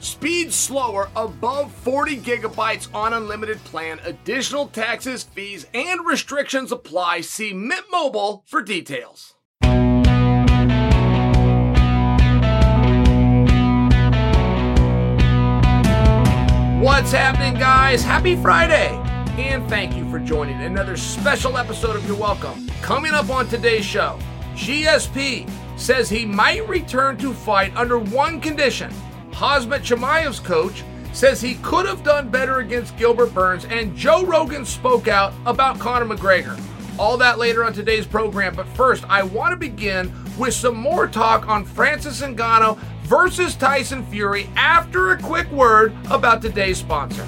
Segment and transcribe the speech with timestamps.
[0.00, 3.98] Speed slower above 40 gigabytes on unlimited plan.
[4.04, 7.22] Additional taxes, fees, and restrictions apply.
[7.22, 9.34] See Mint Mobile for details.
[16.80, 18.04] What's happening, guys?
[18.04, 18.90] Happy Friday!
[19.36, 22.68] And thank you for joining another special episode of You're Welcome.
[22.82, 24.18] Coming up on today's show,
[24.54, 28.92] GSP says he might return to fight under one condition
[29.38, 30.82] Khamzat Chimaev's coach
[31.12, 35.78] says he could have done better against Gilbert Burns, and Joe Rogan spoke out about
[35.78, 36.60] Conor McGregor.
[36.98, 41.06] All that later on today's program, but first, I want to begin with some more
[41.06, 47.24] talk on Francis Ngannou versus Tyson Fury after a quick word about today's sponsor.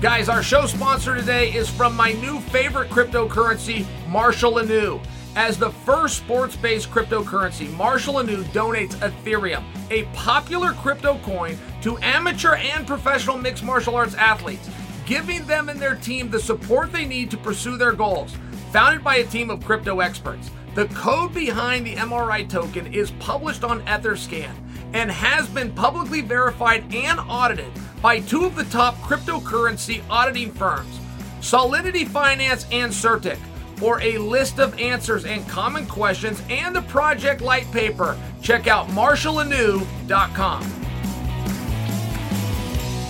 [0.00, 5.04] Guys, our show sponsor today is from my new favorite cryptocurrency, Marshall Inu.
[5.36, 11.98] As the first sports based cryptocurrency, Marshall Inu donates Ethereum, a popular crypto coin, to
[11.98, 14.70] amateur and professional mixed martial arts athletes,
[15.06, 18.36] giving them and their team the support they need to pursue their goals.
[18.70, 23.64] Founded by a team of crypto experts, the code behind the MRI token is published
[23.64, 24.54] on Etherscan
[24.92, 31.00] and has been publicly verified and audited by two of the top cryptocurrency auditing firms,
[31.40, 33.38] Solidity Finance and CertiK.
[33.76, 38.88] For a list of answers and common questions and the project light paper, check out
[38.88, 40.84] marshallinu.com.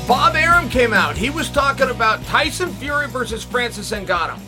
[0.06, 1.16] Bob Arum came out.
[1.16, 4.38] He was talking about Tyson Fury versus Francis Ngannou.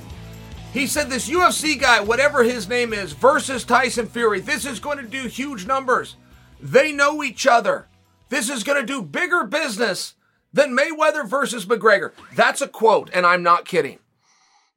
[0.73, 4.99] He said this UFC guy, whatever his name is, versus Tyson Fury, this is going
[4.99, 6.17] to do huge numbers.
[6.61, 7.89] They know each other.
[8.29, 10.15] This is going to do bigger business
[10.53, 12.13] than Mayweather versus McGregor.
[12.35, 13.99] That's a quote, and I'm not kidding.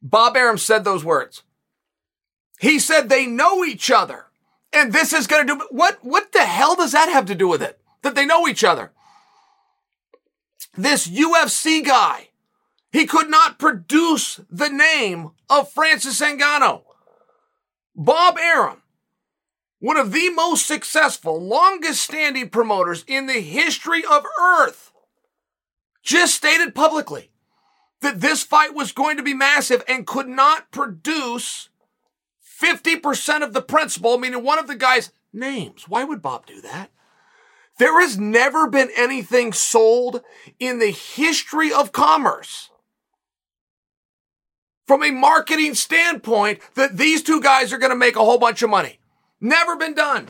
[0.02, 1.44] Bob Arum said those words.
[2.60, 4.26] He said they know each other.
[4.72, 7.48] And this is going to do what what the hell does that have to do
[7.48, 7.80] with it?
[8.04, 8.92] That they know each other.
[10.78, 12.30] This UFC guy,
[12.92, 16.84] he could not produce the name of Francis Ngannou.
[17.96, 18.84] Bob Arum,
[19.80, 24.92] one of the most successful, longest standing promoters in the history of Earth,
[26.04, 27.29] just stated publicly
[28.02, 31.70] that this fight was going to be massive and could not produce
[32.62, 35.88] 50% of the principal, meaning one of the guy's names.
[35.88, 36.92] Why would Bob do that?
[37.78, 40.22] There has never been anything sold
[40.60, 42.70] in the history of commerce
[44.86, 48.62] from a marketing standpoint that these two guys are going to make a whole bunch
[48.62, 49.00] of money.
[49.40, 50.28] Never been done.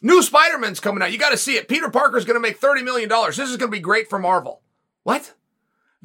[0.00, 1.12] New Spider-Man's coming out.
[1.12, 1.68] You got to see it.
[1.68, 3.08] Peter Parker's going to make $30 million.
[3.08, 4.60] This is going to be great for Marvel.
[5.02, 5.34] What?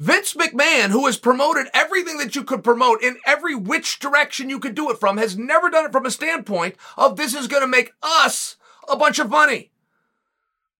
[0.00, 4.58] Vince McMahon, who has promoted everything that you could promote in every which direction you
[4.58, 7.60] could do it from, has never done it from a standpoint of this is going
[7.60, 8.56] to make us
[8.88, 9.70] a bunch of money.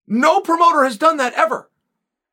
[0.07, 1.71] No promoter has done that ever.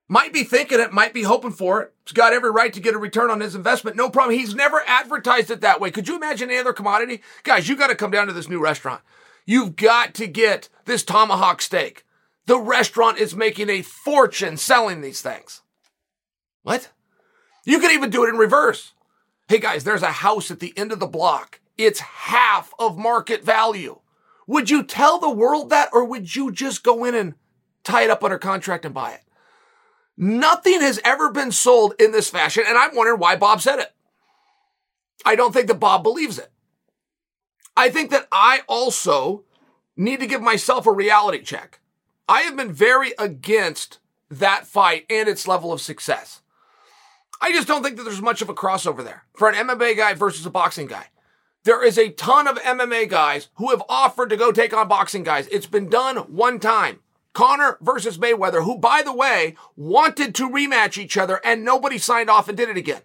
[0.07, 1.94] Might be thinking it, might be hoping for it.
[2.06, 3.98] He's got every right to get a return on his investment.
[3.98, 4.39] No problem.
[4.39, 5.92] He's never advertised it that way.
[5.92, 7.22] Could you imagine any other commodity?
[7.44, 9.01] Guys, you got to come down to this new restaurant.
[9.45, 12.06] You've got to get this tomahawk steak.
[12.45, 15.63] The restaurant is making a fortune selling these things.
[16.67, 16.89] What?
[17.63, 18.91] You could even do it in reverse.
[19.47, 21.61] Hey guys, there's a house at the end of the block.
[21.77, 24.01] It's half of market value.
[24.47, 27.35] Would you tell the world that or would you just go in and
[27.85, 29.21] tie it up under contract and buy it?
[30.17, 33.93] Nothing has ever been sold in this fashion, and I'm wondering why Bob said it.
[35.23, 36.51] I don't think that Bob believes it.
[37.77, 39.45] I think that I also
[39.95, 41.79] need to give myself a reality check.
[42.27, 43.99] I have been very against
[44.29, 46.41] that fight and its level of success.
[47.39, 50.13] I just don't think that there's much of a crossover there for an MMA guy
[50.13, 51.07] versus a boxing guy.
[51.63, 55.24] There is a ton of MMA guys who have offered to go take on boxing
[55.24, 55.48] guys.
[55.48, 57.00] It's been done one time.
[57.34, 62.30] Conor versus Mayweather, who, by the way, wanted to rematch each other and nobody signed
[62.30, 63.01] off and did it again.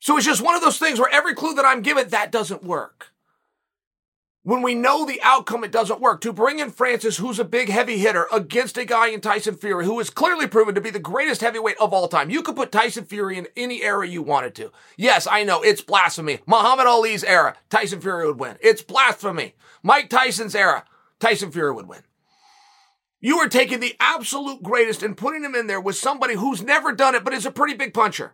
[0.00, 2.62] So it's just one of those things where every clue that I'm given, that doesn't
[2.62, 3.12] work
[4.46, 6.20] when we know the outcome, it doesn't work.
[6.20, 9.84] To bring in Francis, who's a big heavy hitter, against a guy in Tyson Fury,
[9.84, 12.30] who is clearly proven to be the greatest heavyweight of all time.
[12.30, 14.70] You could put Tyson Fury in any era you wanted to.
[14.96, 16.38] Yes, I know, it's blasphemy.
[16.46, 18.56] Muhammad Ali's era, Tyson Fury would win.
[18.60, 19.56] It's blasphemy.
[19.82, 20.84] Mike Tyson's era,
[21.18, 22.02] Tyson Fury would win.
[23.20, 26.92] You are taking the absolute greatest and putting him in there with somebody who's never
[26.92, 28.32] done it, but is a pretty big puncher.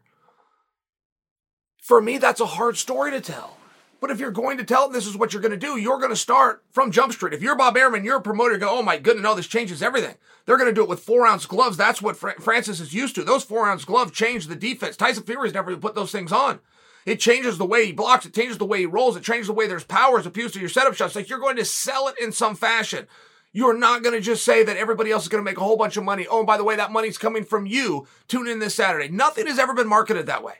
[1.83, 3.57] For me, that's a hard story to tell.
[4.03, 5.99] But if you're going to tell them this is what you're going to do, you're
[5.99, 7.35] going to start from Jump Street.
[7.35, 9.81] If you're Bob Arum, you're a promoter, you go, oh my goodness, no, this changes
[9.81, 10.17] everything.
[10.45, 11.77] They're going to do it with four ounce gloves.
[11.77, 13.23] That's what Fra- Francis is used to.
[13.23, 14.97] Those four ounce gloves change the defense.
[14.97, 16.59] Tyson Fury's never put those things on.
[17.07, 18.27] It changes the way he blocks.
[18.27, 19.15] It changes the way he rolls.
[19.15, 21.15] It changes the way there's power as opposed to your setup shots.
[21.15, 23.07] Like you're going to sell it in some fashion.
[23.53, 25.77] You're not going to just say that everybody else is going to make a whole
[25.77, 26.27] bunch of money.
[26.29, 28.09] Oh, and by the way, that money's coming from you.
[28.27, 29.11] Tune in this Saturday.
[29.11, 30.55] Nothing has ever been marketed that way.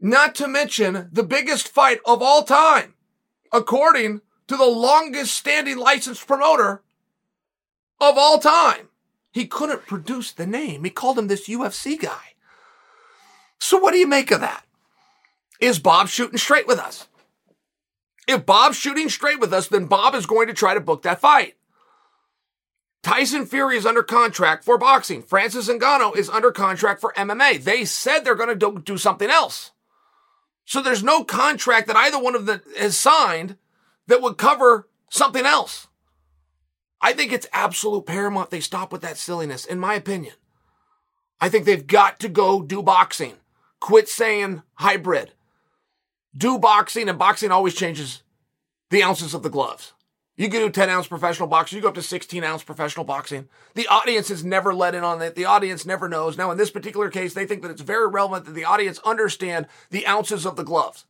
[0.00, 2.94] Not to mention the biggest fight of all time,
[3.52, 6.82] according to the longest standing licensed promoter
[8.00, 8.88] of all time.
[9.32, 10.84] He couldn't produce the name.
[10.84, 12.34] He called him this UFC guy.
[13.58, 14.64] So what do you make of that?
[15.60, 17.06] Is Bob shooting straight with us?
[18.26, 21.20] If Bob's shooting straight with us, then Bob is going to try to book that
[21.20, 21.56] fight.
[23.02, 25.22] Tyson Fury is under contract for boxing.
[25.22, 27.62] Francis Ngannou is under contract for MMA.
[27.62, 29.72] They said they're going to do something else.
[30.70, 33.56] So there's no contract that either one of them has signed
[34.06, 35.88] that would cover something else.
[37.00, 40.34] I think it's absolute paramount they stop with that silliness, in my opinion.
[41.40, 43.34] I think they've got to go do boxing.
[43.80, 45.32] Quit saying hybrid.
[46.36, 48.22] Do boxing, and boxing always changes
[48.90, 49.92] the ounces of the gloves.
[50.40, 51.76] You can do 10 ounce professional boxing.
[51.76, 53.50] You go up to 16 ounce professional boxing.
[53.74, 55.34] The audience is never let in on it.
[55.34, 56.38] The audience never knows.
[56.38, 59.66] Now, in this particular case, they think that it's very relevant that the audience understand
[59.90, 61.04] the ounces of the gloves.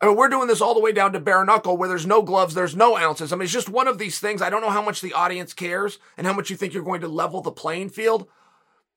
[0.00, 2.22] I mean, we're doing this all the way down to bare knuckle where there's no
[2.22, 3.32] gloves, there's no ounces.
[3.32, 4.42] I mean, it's just one of these things.
[4.42, 7.02] I don't know how much the audience cares and how much you think you're going
[7.02, 8.26] to level the playing field.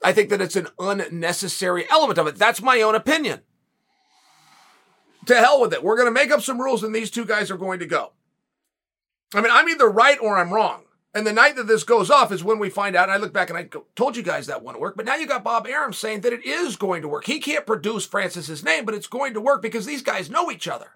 [0.03, 2.38] I think that it's an unnecessary element of it.
[2.38, 3.41] That's my own opinion.
[5.27, 5.84] To hell with it.
[5.84, 8.13] We're going to make up some rules and these two guys are going to go.
[9.34, 10.84] I mean, I'm either right or I'm wrong.
[11.13, 13.10] And the night that this goes off is when we find out.
[13.10, 14.96] And I look back and I go, told you guys that wouldn't work.
[14.96, 17.25] But now you got Bob Arum saying that it is going to work.
[17.25, 20.67] He can't produce Francis's name, but it's going to work because these guys know each
[20.67, 20.91] other.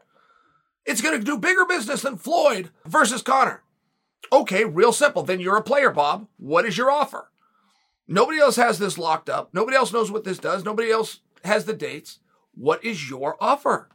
[0.85, 3.63] It's going to do bigger business than Floyd versus Conor.
[4.31, 5.23] Okay, real simple.
[5.23, 6.27] Then you're a player, Bob.
[6.37, 7.31] What is your offer?
[8.07, 9.53] Nobody else has this locked up.
[9.53, 10.63] Nobody else knows what this does.
[10.63, 12.19] Nobody else has the dates.
[12.53, 13.89] What is your offer?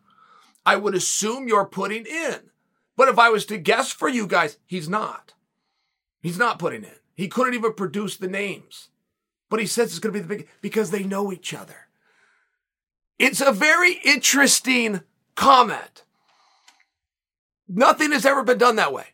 [0.65, 2.51] I would assume you're putting in.
[2.97, 5.35] But if I was to guess for you guys, he's not.
[6.23, 6.91] He's not putting in.
[7.15, 8.89] He couldn't even produce the names.
[9.49, 11.89] But he says it's going to be the big because they know each other.
[13.19, 15.03] It's a very interesting
[15.35, 16.05] comment.
[17.69, 19.07] Nothing has ever been done that way.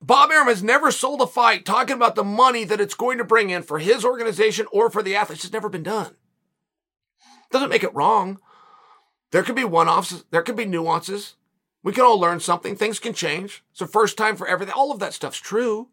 [0.00, 3.24] Bob Arum has never sold a fight talking about the money that it's going to
[3.24, 5.44] bring in for his organization or for the athletes.
[5.44, 6.14] It's never been done.
[7.50, 8.38] Doesn't make it wrong.
[9.30, 11.34] There could be one offs, there could be nuances.
[11.88, 12.76] We can all learn something.
[12.76, 13.64] Things can change.
[13.70, 14.74] It's the first time for everything.
[14.74, 15.88] All of that stuff's true.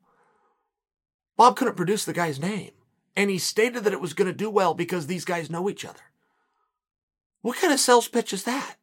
[1.37, 2.71] Bob couldn't produce the guy's name.
[3.15, 5.85] And he stated that it was going to do well because these guys know each
[5.85, 6.01] other.
[7.43, 8.75] What kind of sales pitch is that?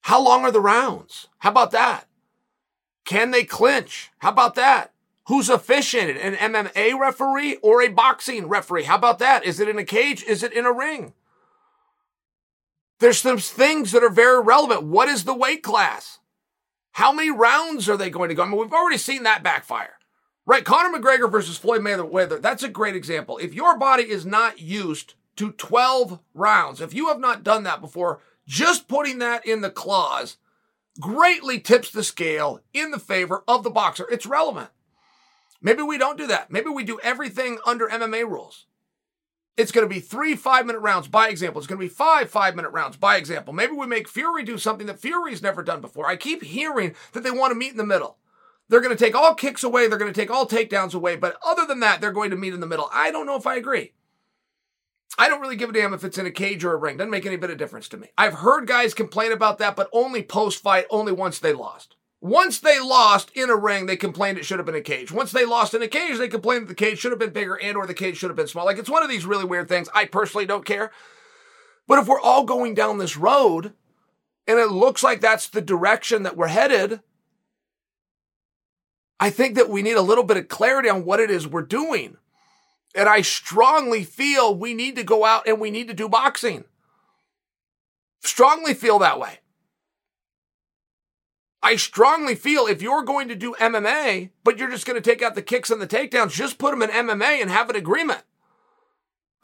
[0.00, 1.28] How long are the rounds?
[1.38, 2.08] How about that?
[3.04, 4.10] Can they clinch?
[4.18, 4.92] How about that?
[5.28, 6.16] Who's officiated?
[6.16, 8.84] An MMA referee or a boxing referee?
[8.84, 9.44] How about that?
[9.44, 10.24] Is it in a cage?
[10.24, 11.12] Is it in a ring?
[13.02, 14.84] There's some things that are very relevant.
[14.84, 16.20] What is the weight class?
[16.92, 18.44] How many rounds are they going to go?
[18.44, 19.94] I mean, we've already seen that backfire.
[20.46, 22.40] Right, Conor McGregor versus Floyd Mayweather.
[22.40, 23.38] That's a great example.
[23.38, 27.80] If your body is not used to 12 rounds, if you have not done that
[27.80, 30.36] before, just putting that in the clause
[31.00, 34.06] greatly tips the scale in the favor of the boxer.
[34.12, 34.70] It's relevant.
[35.60, 36.52] Maybe we don't do that.
[36.52, 38.66] Maybe we do everything under MMA rules.
[39.56, 41.60] It's going to be three five minute rounds by example.
[41.60, 43.52] It's going to be five five minute rounds by example.
[43.52, 46.06] Maybe we make Fury do something that Fury's never done before.
[46.06, 48.16] I keep hearing that they want to meet in the middle.
[48.68, 49.86] They're going to take all kicks away.
[49.86, 51.16] They're going to take all takedowns away.
[51.16, 52.88] But other than that, they're going to meet in the middle.
[52.92, 53.92] I don't know if I agree.
[55.18, 56.96] I don't really give a damn if it's in a cage or a ring.
[56.96, 58.08] Doesn't make any bit of difference to me.
[58.16, 61.96] I've heard guys complain about that, but only post fight, only once they lost.
[62.22, 65.10] Once they lost in a ring, they complained it should have been a cage.
[65.10, 67.56] Once they lost in a cage, they complained that the cage should have been bigger
[67.56, 68.64] and or the cage should have been small.
[68.64, 69.88] Like it's one of these really weird things.
[69.92, 70.92] I personally don't care.
[71.88, 73.72] But if we're all going down this road
[74.46, 77.00] and it looks like that's the direction that we're headed,
[79.18, 81.62] I think that we need a little bit of clarity on what it is we're
[81.62, 82.18] doing.
[82.94, 86.66] And I strongly feel we need to go out and we need to do boxing.
[88.20, 89.40] Strongly feel that way.
[91.62, 95.22] I strongly feel if you're going to do MMA, but you're just going to take
[95.22, 98.22] out the kicks and the takedowns, just put them in MMA and have an agreement.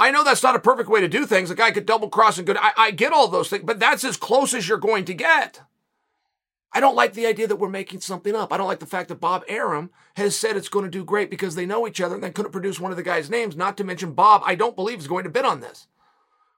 [0.01, 1.51] I know that's not a perfect way to do things.
[1.51, 2.57] A guy could double cross and good.
[2.57, 5.61] I, I get all those things, but that's as close as you're going to get.
[6.73, 8.53] I don't like the idea that we're making something up.
[8.53, 11.31] I don't like the fact that Bob Arum has said it's going to do great
[11.31, 13.77] because they know each other and then couldn't produce one of the guy's names, not
[13.79, 15.87] to mention Bob, I don't believe is going to bid on this,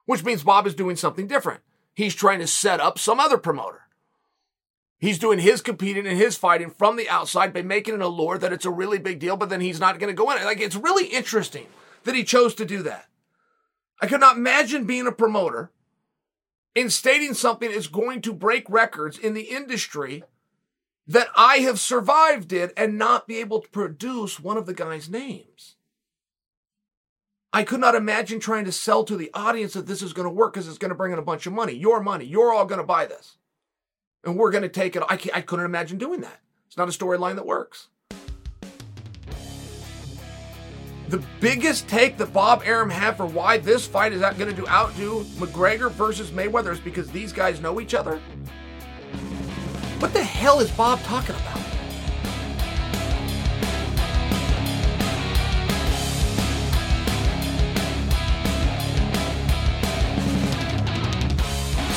[0.05, 1.61] which means Bob is doing something different.
[1.93, 3.87] He's trying to set up some other promoter.
[5.01, 8.53] He's doing his competing and his fighting from the outside by making an allure that
[8.53, 10.43] it's a really big deal, but then he's not going to go in.
[10.45, 11.65] Like, it's really interesting
[12.03, 13.07] that he chose to do that.
[13.99, 15.71] I could not imagine being a promoter
[16.75, 20.23] in stating something is going to break records in the industry
[21.07, 25.09] that I have survived it and not be able to produce one of the guy's
[25.09, 25.77] names.
[27.51, 30.33] I could not imagine trying to sell to the audience that this is going to
[30.33, 31.73] work because it's going to bring in a bunch of money.
[31.73, 32.23] Your money.
[32.23, 33.37] You're all going to buy this.
[34.23, 35.03] And we're going to take it.
[35.09, 36.39] I, I couldn't imagine doing that.
[36.67, 37.87] It's not a storyline that works.
[41.09, 44.55] The biggest take that Bob Arum had for why this fight is not going to
[44.55, 48.21] do outdo McGregor versus Mayweather is because these guys know each other.
[49.99, 51.57] What the hell is Bob talking about?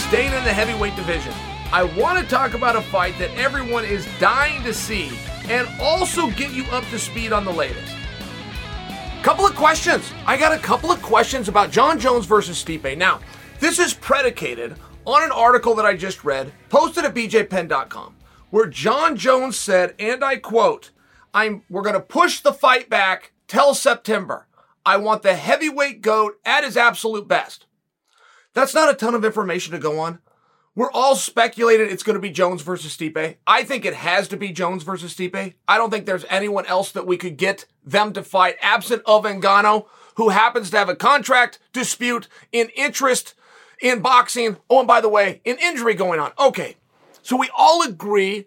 [0.08, 1.32] Staying in the heavyweight division,
[1.72, 5.10] I want to talk about a fight that everyone is dying to see
[5.48, 7.94] and also get you up to speed on the latest.
[9.22, 10.12] Couple of questions.
[10.26, 12.96] I got a couple of questions about Jon Jones versus Stipe.
[12.96, 13.20] Now,
[13.58, 18.14] this is predicated on an article that I just read, posted at bjpenn.com,
[18.50, 20.90] where Jon Jones said, and I quote,
[21.32, 24.46] I'm we're gonna push the fight back till September.
[24.86, 27.66] I want the heavyweight goat at his absolute best.
[28.52, 30.20] That's not a ton of information to go on.
[30.76, 33.36] We're all speculating it's going to be Jones versus Stipe.
[33.46, 35.54] I think it has to be Jones versus Stipe.
[35.68, 39.22] I don't think there's anyone else that we could get them to fight absent of
[39.22, 43.34] Ngannou, who happens to have a contract dispute in interest
[43.80, 44.56] in boxing.
[44.68, 46.32] Oh, and by the way, an injury going on.
[46.38, 46.76] Okay.
[47.22, 48.46] So we all agree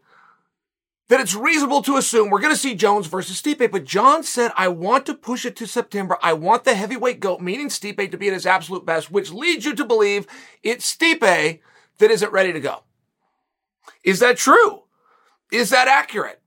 [1.07, 3.71] that it's reasonable to assume we're going to see Jones versus Stipe.
[3.71, 6.17] But Jon said, I want to push it to September.
[6.21, 9.63] I want the heavyweight goat, meaning Stipe, to be at his absolute best, which leads
[9.63, 10.27] you to believe
[10.61, 11.59] it's Stipe
[11.99, 12.83] that isn't ready to go.
[14.03, 14.83] Is that true?
[15.51, 16.41] Is that accurate?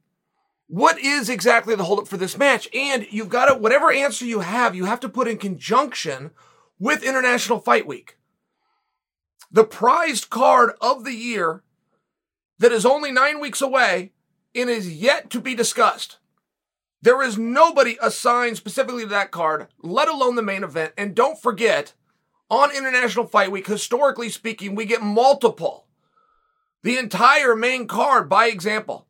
[0.66, 2.69] What is exactly the holdup for this match?
[2.73, 6.30] And you've got to, whatever answer you have, you have to put in conjunction
[6.78, 8.16] with International Fight Week.
[9.50, 11.64] The prized card of the year
[12.59, 14.12] that is only nine weeks away
[14.54, 16.19] and is yet to be discussed.
[17.02, 20.92] There is nobody assigned specifically to that card, let alone the main event.
[20.97, 21.95] And don't forget,
[22.50, 25.87] on International Fight Week, historically speaking, we get multiple.
[26.83, 29.07] The entire main card, by example,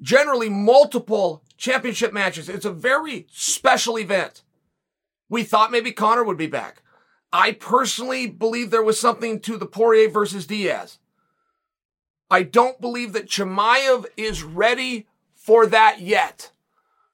[0.00, 2.48] generally multiple championship matches.
[2.48, 4.42] It's a very special event.
[5.28, 6.82] We thought maybe Conor would be back.
[7.32, 10.98] I personally believe there was something to the Poirier versus Diaz.
[12.30, 16.50] I don't believe that Chimaev is ready for that yet.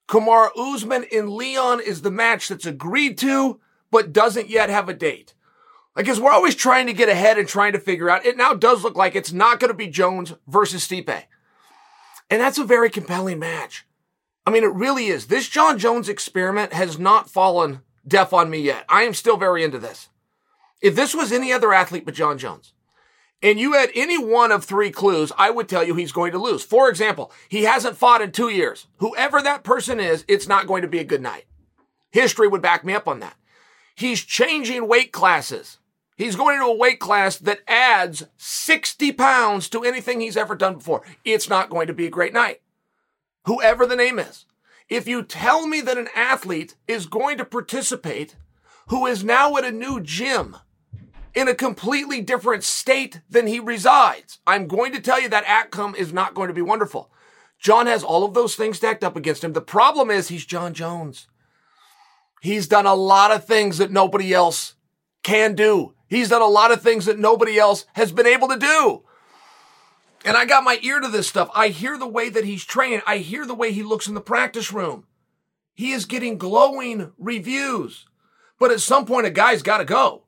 [0.08, 4.94] Kamaru Usman in Leon is the match that's agreed to, but doesn't yet have a
[4.94, 5.34] date.
[5.96, 8.26] I guess we're always trying to get ahead and trying to figure out.
[8.26, 11.22] It now does look like it's not going to be Jones versus Stipe.
[12.28, 13.86] And that's a very compelling match.
[14.46, 15.26] I mean, it really is.
[15.26, 18.84] This Jon Jones experiment has not fallen deaf on me yet.
[18.88, 20.08] I am still very into this.
[20.82, 22.74] If this was any other athlete but Jon Jones,
[23.42, 26.38] and you had any one of three clues, I would tell you he's going to
[26.38, 26.62] lose.
[26.62, 28.86] For example, he hasn't fought in two years.
[28.98, 31.46] Whoever that person is, it's not going to be a good night.
[32.10, 33.36] History would back me up on that.
[33.94, 35.78] He's changing weight classes.
[36.16, 40.76] He's going into a weight class that adds 60 pounds to anything he's ever done
[40.76, 41.02] before.
[41.24, 42.62] It's not going to be a great night.
[43.44, 44.46] Whoever the name is.
[44.88, 48.36] If you tell me that an athlete is going to participate
[48.88, 50.56] who is now at a new gym
[51.34, 54.38] in a completely different state than he resides.
[54.46, 57.10] I'm going to tell you that outcome is not going to be wonderful.
[57.58, 59.52] Jon has all of those things stacked up against him.
[59.52, 61.26] The problem is he's Jon Jones.
[62.40, 64.75] He's done a lot of things that nobody else
[65.26, 65.92] can do.
[66.08, 69.02] He's done a lot of things that nobody else has been able to do.
[70.24, 71.50] And I got my ear to this stuff.
[71.52, 73.02] I hear the way that he's training.
[73.08, 75.04] I hear the way he looks in the practice room.
[75.74, 78.06] He is getting glowing reviews.
[78.60, 80.22] But at some point, a guy's got to go.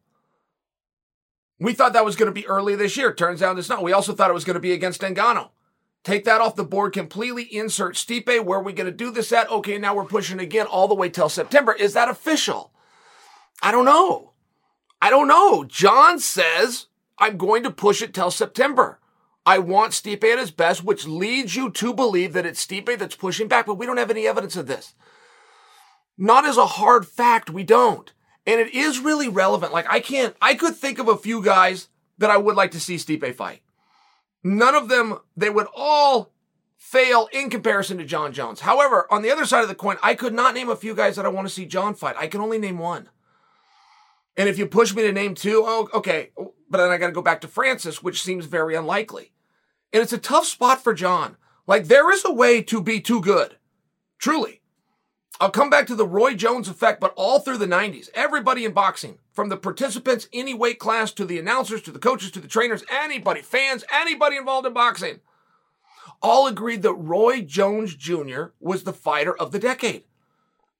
[1.61, 3.15] We thought that was going to be early this year.
[3.15, 3.83] Turns out it's not.
[3.83, 5.51] We also thought it was going to be against Ngannou.
[6.03, 7.45] Take that off the board completely.
[7.45, 8.45] Insert Stipe.
[8.45, 9.51] Where are we going to do this at?
[9.51, 11.73] Okay, now we're pushing again all the way till September.
[11.73, 12.73] Is that official?
[13.63, 14.33] I don't know.
[15.01, 15.65] I don't know.
[15.65, 16.87] Jon says
[17.19, 19.01] I'm going to push it till September.
[19.47, 23.17] I want Stipe at his best, which leads you to believe that it's Stipe that's
[23.17, 24.95] pushing back, but we don't have any evidence of this.
[26.19, 28.13] Not as a hard fact, we don't.
[28.47, 29.73] And it is really relevant.
[29.73, 32.81] Like I can't, I could think of a few guys that I would like to
[32.81, 33.63] see Stipe fight.
[34.43, 36.33] None of them, they would all
[36.77, 38.61] fail in comparison to Jon Jones.
[38.61, 41.17] However, on the other side of the coin, I could not name a few guys
[41.17, 42.17] that I want to see Jon fight.
[42.19, 43.09] I can only name one.
[44.39, 46.31] And if you push me to name two, oh, okay.
[46.37, 49.33] But then I got to go back to Francis, which seems very unlikely.
[49.93, 51.37] And it's a tough spot for Jon.
[51.67, 53.57] Like there is a way to be too good.
[54.19, 54.63] Truly.
[55.41, 58.73] I'll come back to the Roy Jones effect, but all through the 90s, everybody in
[58.73, 62.49] boxing, from the participants, any weight class, to the announcers, to the coaches, to the
[62.49, 65.21] trainers, anybody, fans, anybody involved in boxing,
[66.21, 68.47] all agreed that Roy Jones Jr.
[68.59, 70.05] was the fighter of the decade.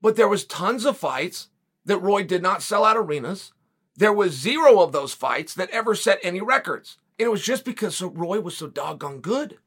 [0.03, 1.49] But there was tons of fights
[1.89, 3.53] that Roy did not sell out arenas.
[3.97, 6.99] There was zero of those fights that ever set any records.
[7.19, 9.59] And it was just because Roy was so doggone good.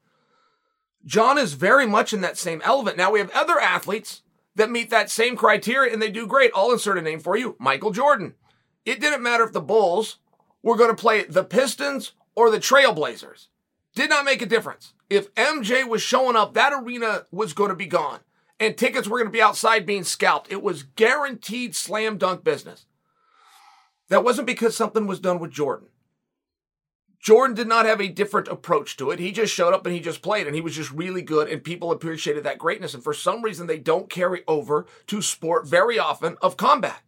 [1.04, 2.96] Jon is very much in that same element.
[2.96, 4.22] Now we have other athletes
[4.54, 6.52] that meet that same criteria and they do great.
[6.54, 8.34] I'll insert a name for you Michael Jordan.
[8.86, 10.18] It didn't matter if the Bulls
[10.62, 13.48] were going to play the Pistons or the Trailblazers.
[13.94, 14.94] Did not make a difference.
[15.10, 18.20] If MJ was showing up, that arena was going to be gone
[18.62, 20.52] and tickets were going to be outside being scalped.
[20.52, 22.86] It was guaranteed slam dunk business.
[24.08, 25.88] That wasn't because something was done with Jordan.
[27.20, 29.18] Jordan did not have a different approach to it.
[29.18, 31.62] He just showed up and he just played and he was just really good and
[31.62, 32.94] people appreciated that greatness.
[32.94, 37.00] And for some reason, they don't carry over to sport very often of combat.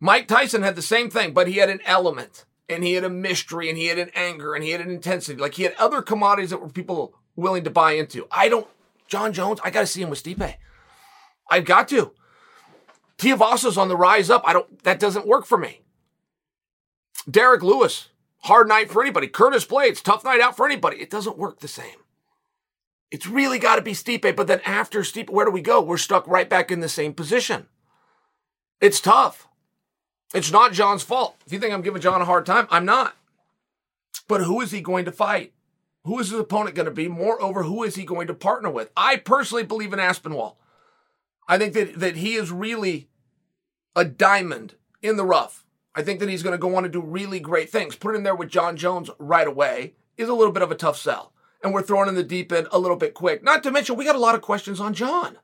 [0.00, 3.10] Mike Tyson had the same thing, but he had an element and he had a
[3.10, 5.38] mystery and he had an anger and he had an intensity.
[5.38, 8.26] Like he had other commodities that were people willing to buy into.
[8.30, 8.66] I don't,
[9.06, 10.54] Jon Jones, I got to see him with Stipe.
[11.50, 12.12] I've got to.
[13.18, 14.42] Tuivasa's on the rise up.
[14.44, 15.82] I don't, that doesn't work for me.
[17.30, 18.08] Derrick Lewis,
[18.40, 19.28] hard night for anybody.
[19.28, 20.98] Curtis Blaydes, tough night out for anybody.
[20.98, 21.96] It doesn't work the same.
[23.10, 25.80] It's really got to be Stipe, but then after Stipe, where do we go?
[25.80, 27.66] We're stuck right back in the same position.
[28.80, 29.46] It's tough.
[30.34, 31.36] It's not Jon's fault.
[31.46, 33.14] If you think I'm giving Jon a hard time, I'm not.
[34.26, 35.52] But who is he going to fight?
[36.04, 37.08] Who is his opponent going to be?
[37.08, 38.90] Moreover, who is he going to partner with?
[38.96, 40.58] I personally believe in Aspinall.
[41.48, 43.08] I think that, that he is really
[43.96, 45.64] a diamond in the rough.
[45.94, 47.96] I think that he's going to go on to do really great things.
[47.96, 50.98] Put him there with Jon Jones right away is a little bit of a tough
[50.98, 51.32] sell.
[51.62, 53.42] And we're throwing in the deep end a little bit quick.
[53.42, 55.38] Not to mention, we got a lot of questions on Jon.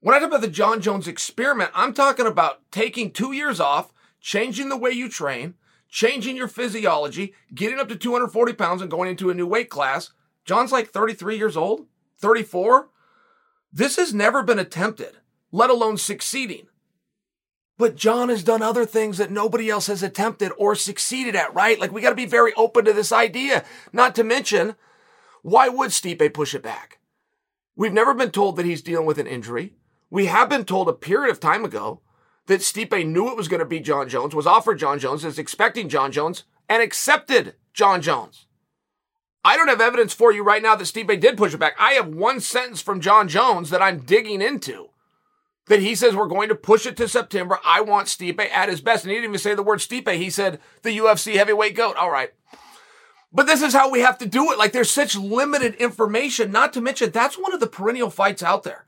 [0.00, 3.92] When I talk about the Jon Jones experiment, I'm talking about taking two years off,
[4.20, 5.54] changing the way you train,
[5.88, 10.12] changing your physiology, getting up to 240 pounds and going into a new weight class.
[10.44, 11.86] Jon's like 33 years old,
[12.18, 12.88] 34.
[13.72, 15.18] This has never been attempted,
[15.52, 16.66] let alone succeeding.
[17.76, 21.78] But Jon has done other things that nobody else has attempted or succeeded at, right?
[21.78, 23.64] Like we got to be very open to this idea.
[23.92, 24.74] Not to mention,
[25.42, 26.98] why would Stipe push it back?
[27.76, 29.74] We've never been told that he's dealing with an injury.
[30.10, 32.00] We have been told a period of time ago
[32.48, 35.38] that Stipe knew it was going to be Jon Jones, was offered Jon Jones, is
[35.38, 38.46] expecting Jon Jones, and accepted Jon Jones.
[39.44, 41.74] I don't have evidence for you right now that Stipe did push it back.
[41.78, 44.90] I have one sentence from Jon Jones that I'm digging into
[45.68, 47.58] that he says we're going to push it to September.
[47.64, 49.04] I want Stipe at his best.
[49.04, 50.12] And he didn't even say the word Stipe.
[50.16, 51.96] He said the UFC heavyweight goat.
[51.96, 52.32] All right.
[53.32, 54.58] But this is how we have to do it.
[54.58, 58.62] Like there's such limited information, not to mention that's one of the perennial fights out
[58.62, 58.86] there.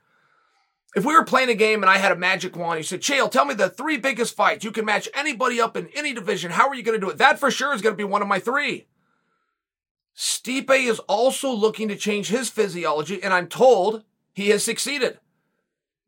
[0.96, 3.30] If we were playing a game and I had a magic wand, you said, Chael,
[3.30, 4.64] tell me the three biggest fights.
[4.64, 6.50] You can match anybody up in any division.
[6.50, 7.18] How are you going to do it?
[7.18, 8.88] That for sure is going to be one of my three.
[10.16, 15.20] Stipe is also looking to change his physiology, and I'm told he has succeeded.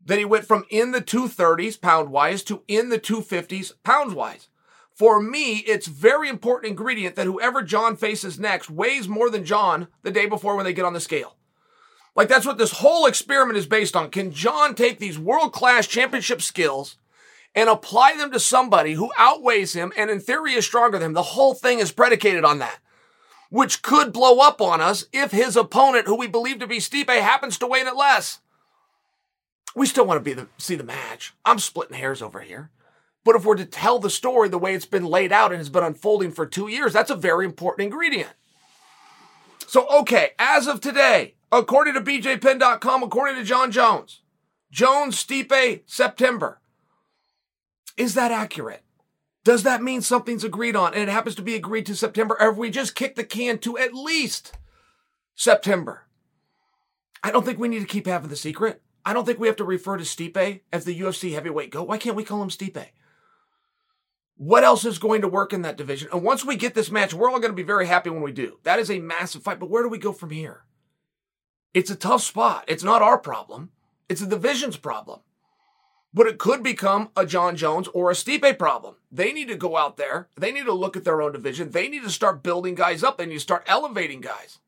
[0.05, 4.49] That he went from in the 230s pound wise to in the 250s pound wise.
[4.95, 9.87] For me, it's very important ingredient that whoever Jon faces next weighs more than Jon
[10.03, 11.37] the day before when they get on the scale.
[12.15, 14.11] Like that's what this whole experiment is based on.
[14.11, 16.97] Can Jon take these world class championship skills
[17.55, 21.13] and apply them to somebody who outweighs him and in theory is stronger than him?
[21.15, 22.79] The whole thing is predicated on that,
[23.51, 27.09] which could blow up on us if his opponent, who we believe to be Stipe,
[27.09, 28.41] happens to weigh in at less.
[29.75, 31.33] We still want to be the, see the match.
[31.47, 32.71] I'm splitting hairs over here.
[33.25, 35.71] But if we're to tell the story the way it's been laid out and has
[35.71, 38.31] been unfolding for two years, that's a very important ingredient.
[39.67, 44.23] So, okay, as of today, according to BJPenn.com, according to Jon Jones,
[44.71, 46.61] Jones, Stipe, September.
[47.97, 48.83] Is that accurate?
[49.45, 52.37] Does that mean something's agreed on and it happens to be agreed to September?
[52.41, 54.57] Or have we just kicked the can to at least
[55.35, 56.07] September?
[57.23, 58.83] I don't think we need to keep having the secret.
[59.05, 61.89] I don't think we have to refer to Stipe as the UFC heavyweight goat.
[61.89, 62.87] Why can't we call him Stipe?
[64.37, 66.09] What else is going to work in that division?
[66.13, 68.33] And once we get this match, we're all going to be very happy when we
[68.33, 68.59] do.
[68.63, 69.61] That is a massive fight.
[69.61, 70.65] But where do we go from here?
[71.75, 72.65] It's a tough spot.
[72.69, 73.71] It's not our problem.
[74.09, 75.21] It's the division's problem.
[76.15, 78.97] But it could become a Jon Jones or a Stipe problem.
[79.11, 80.29] They need to go out there.
[80.37, 81.71] They need to look at their own division.
[81.71, 83.17] They need to start building guys up.
[83.17, 84.59] They need to start elevating guys.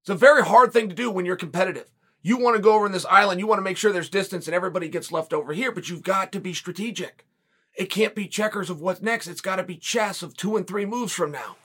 [0.00, 1.90] It's a very hard thing to do when you're competitive.
[2.22, 3.40] You want to go over in this island.
[3.40, 6.02] You want to make sure there's distance and everybody gets left over here, but you've
[6.02, 7.26] got to be strategic.
[7.74, 9.26] It can't be checkers of what's next.
[9.26, 11.56] It's got to be chess of two and three moves from now.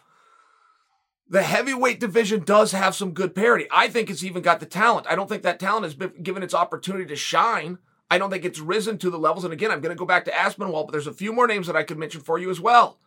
[1.32, 3.68] The heavyweight division does have some good parity.
[3.72, 5.06] I think it's even got the talent.
[5.08, 7.78] I don't think that talent has been given its opportunity to shine.
[8.10, 9.44] I don't think it's risen to the levels.
[9.44, 11.68] And again, I'm going to go back to Aspinall, but there's a few more names
[11.68, 12.98] that I could mention for you as well.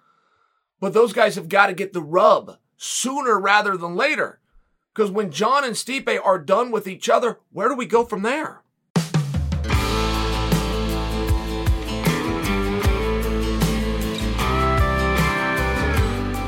[0.78, 4.38] But those guys have got to get the rub sooner rather than later.
[4.94, 8.22] Because when Jon and Stipe are done with each other, where do we go from
[8.22, 8.62] there?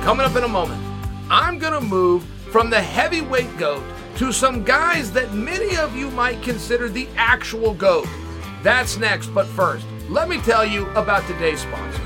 [0.05, 0.84] Coming up in a moment,
[1.37, 3.83] I'm going to move from the heavyweight GOAT
[4.19, 8.07] to some guys that many of you might consider the actual GOAT.
[8.63, 11.99] That's next, but first, let me tell you about today's sponsor.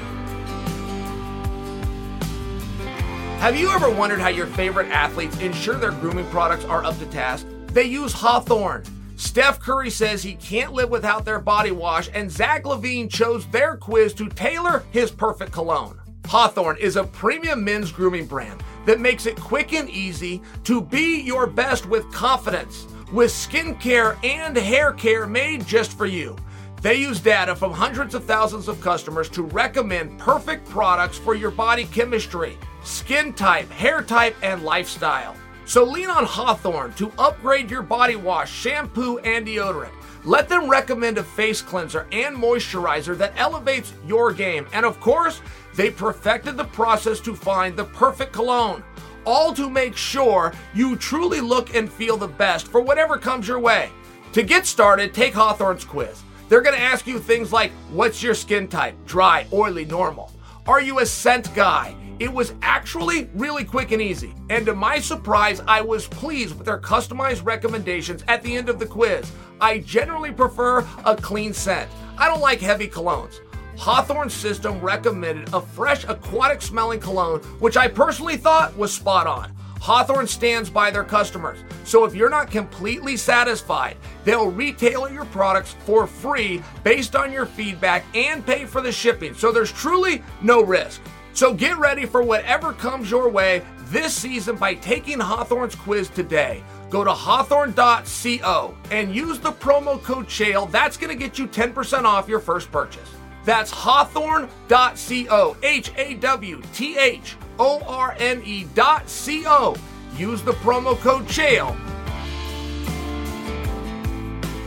[3.41, 7.05] Have you ever wondered how your favorite athletes ensure their grooming products are up to
[7.05, 7.47] task?
[7.67, 8.85] They use Hawthorne.
[9.17, 13.77] Steph Curry says he can't live without their body wash, and Zach LaVine chose their
[13.77, 16.01] quiz to tailor his perfect cologne.
[16.29, 21.23] Hawthorne is a premium men's grooming brand that makes it quick and easy to be
[21.23, 26.37] your best with confidence, with skincare and hair care made just for you.
[26.83, 31.51] They use data from hundreds of thousands of customers to recommend perfect products for your
[31.51, 35.35] body chemistry, skin type, hair type, and lifestyle.
[35.65, 39.93] So lean on Hawthorne to upgrade your body wash, shampoo, and deodorant.
[40.25, 44.67] Let them recommend a face cleanser and moisturizer that elevates your game.
[44.73, 45.41] And of course,
[45.79, 48.83] they perfected the process to find the perfect cologne,
[49.25, 53.61] all to make sure you truly look and feel the best for whatever comes your
[53.61, 53.89] way.
[54.33, 56.21] To get started, take Hawthorne's quiz.
[56.49, 58.97] They're going to ask you things like what's your skin type?
[59.07, 60.33] Dry, oily, normal?
[60.67, 61.95] Are you a scent guy?
[62.19, 66.67] It was actually really quick and easy, and to my surprise, I was pleased with
[66.67, 69.31] their customized recommendations at the end of the quiz.
[69.61, 71.89] I generally prefer a clean scent.
[72.19, 73.39] I don't like heavy colognes.
[73.79, 79.55] Hawthorne System recommended a fresh aquatic smelling cologne, which I personally thought was spot on.
[79.81, 81.61] Hawthorne stands by their customers.
[81.85, 87.47] So if you're not completely satisfied, they'll retail your products for free based on your
[87.47, 89.33] feedback and pay for the shipping.
[89.33, 91.01] So there's truly no risk.
[91.33, 96.65] So get ready for whatever comes your way this season by taking Hawthorne's quiz today.
[96.91, 100.67] Go to hawthorne.co and use the promo code CHAEL.
[100.67, 103.09] That's going to get you 10% off your first purchase.
[103.49, 109.75] That's hawthorne.co, H A W T H O R N E dot C O.
[110.19, 111.75] Use the promo code CHAEL.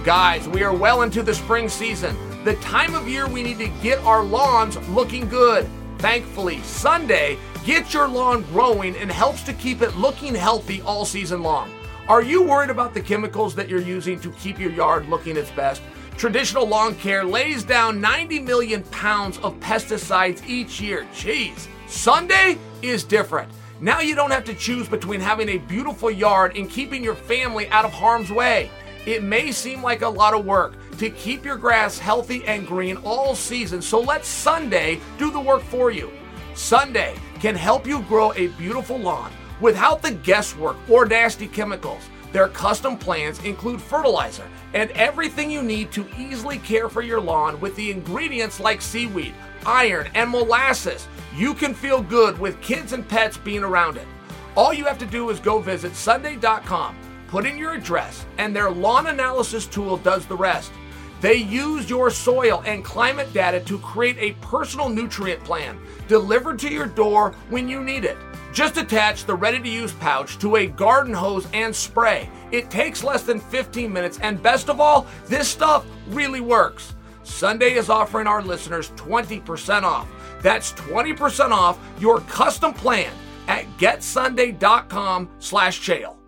[0.04, 3.68] Guys, we are well into the spring season, the time of year we need to
[3.84, 5.70] get our lawns looking good.
[6.00, 11.44] Thankfully, Sunday gets your lawn growing and helps to keep it looking healthy all season
[11.44, 11.72] long.
[12.08, 15.52] Are you worried about the chemicals that you're using to keep your yard looking its
[15.52, 15.84] best?
[16.22, 21.08] Traditional lawn care lays down 90 million pounds of pesticides each year.
[21.16, 21.68] Jeez.
[21.88, 23.52] Sunday is different.
[23.80, 27.68] Now you don't have to choose between having a beautiful yard and keeping your family
[27.70, 28.70] out of harm's way.
[29.08, 32.98] It may seem like a lot of work to keep your grass healthy and green
[32.98, 36.12] all season, so let Sunday do the work for you.
[36.54, 42.11] Sunday can help you grow a beautiful lawn without the guesswork or nasty chemicals.
[42.32, 47.60] Their custom plans include fertilizer and everything you need to easily care for your lawn
[47.60, 49.34] with the ingredients like seaweed,
[49.66, 54.08] iron, and molasses you can feel good with kids and pets being around it.
[54.56, 58.70] All you have to do is go visit Sunday.com, put in your address, and their
[58.70, 60.72] lawn analysis tool does the rest.
[61.22, 66.70] They use your soil and climate data to create a personal nutrient plan delivered to
[66.70, 68.18] your door when you need it.
[68.52, 72.28] Just attach the ready to use pouch to a garden hose and spray.
[72.52, 76.96] It takes less than 15 minutes, and best of all, this stuff really works.
[77.24, 80.10] Sunday is offering our listeners 20% off.
[80.42, 83.14] That's 20% off your custom plan
[83.48, 86.21] at getsunday.com slash chael.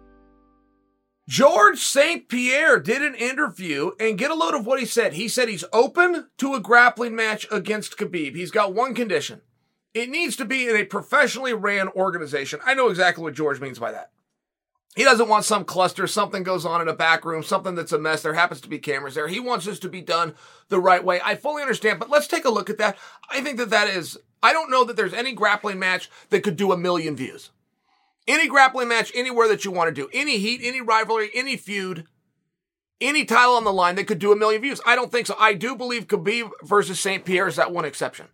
[1.28, 2.28] George St.
[2.28, 5.14] Pierre did an interview and get a load of what he said.
[5.14, 8.36] He said he's open to a grappling match against Khabib.
[8.36, 9.42] He's got one condition.
[9.94, 12.60] It needs to be in a professionally ran organization.
[12.66, 14.12] I know exactly what George means by that.
[14.98, 17.98] He doesn't want some cluster, something goes on in a back room, something that's a
[17.98, 18.22] mess.
[18.22, 19.30] There happens to be cameras there.
[19.30, 20.36] He wants this to be done
[20.68, 21.22] the right way.
[21.24, 22.98] I fully understand, but let's take a look at that.
[23.32, 26.58] I think that that is, I don't know that there's any grappling match that could
[26.58, 27.50] do a million views.
[28.28, 32.06] Any grappling match anywhere that you want to do, any heat, any rivalry, any feud,
[33.02, 34.80] any title on the line that could do a million views.
[34.86, 35.36] I don't think so.
[35.38, 37.26] I do believe Khabib versus St.
[37.26, 38.28] Pierre is that one exception.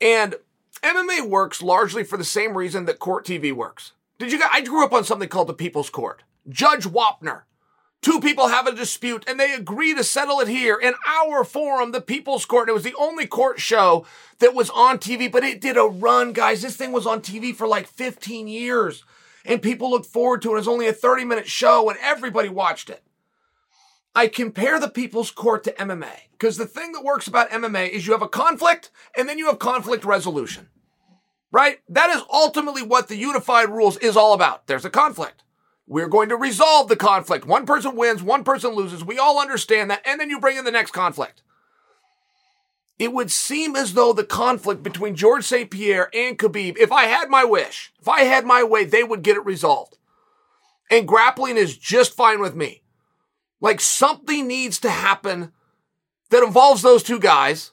[0.00, 0.34] And
[0.82, 3.92] MMA works largely for the same reason that court TV works.
[4.18, 6.22] Did you guys, I grew up on something called the People's Court.
[6.48, 7.42] Judge Wapner.
[8.04, 11.90] Two people have a dispute and they agree to settle it here in our forum,
[11.90, 12.68] the People's Court.
[12.68, 14.04] It was the only court show
[14.40, 16.60] that was on TV, but it did a run, guys.
[16.60, 19.04] This thing was on TV for like 15 years
[19.46, 20.52] and people looked forward to it.
[20.52, 23.02] It was only a 30 minute show and everybody watched it.
[24.14, 28.06] I compare the People's Court to MMA because the thing that works about MMA is
[28.06, 30.68] you have a conflict and then you have conflict resolution
[31.50, 31.78] right?
[31.88, 34.66] That is ultimately what the unified rules is all about.
[34.66, 35.44] There's a conflict.
[35.86, 37.46] We're going to resolve the conflict.
[37.46, 39.04] One person wins, one person loses.
[39.04, 40.02] We all understand that.
[40.06, 41.42] And then you bring in the next conflict.
[42.98, 45.70] It would seem as though the conflict between George St.
[45.70, 49.22] Pierre and Khabib, if I had my wish, if I had my way, they would
[49.22, 49.98] get it resolved.
[50.90, 52.82] And grappling is just fine with me.
[53.60, 55.52] Like something needs to happen
[56.30, 57.72] that involves those two guys.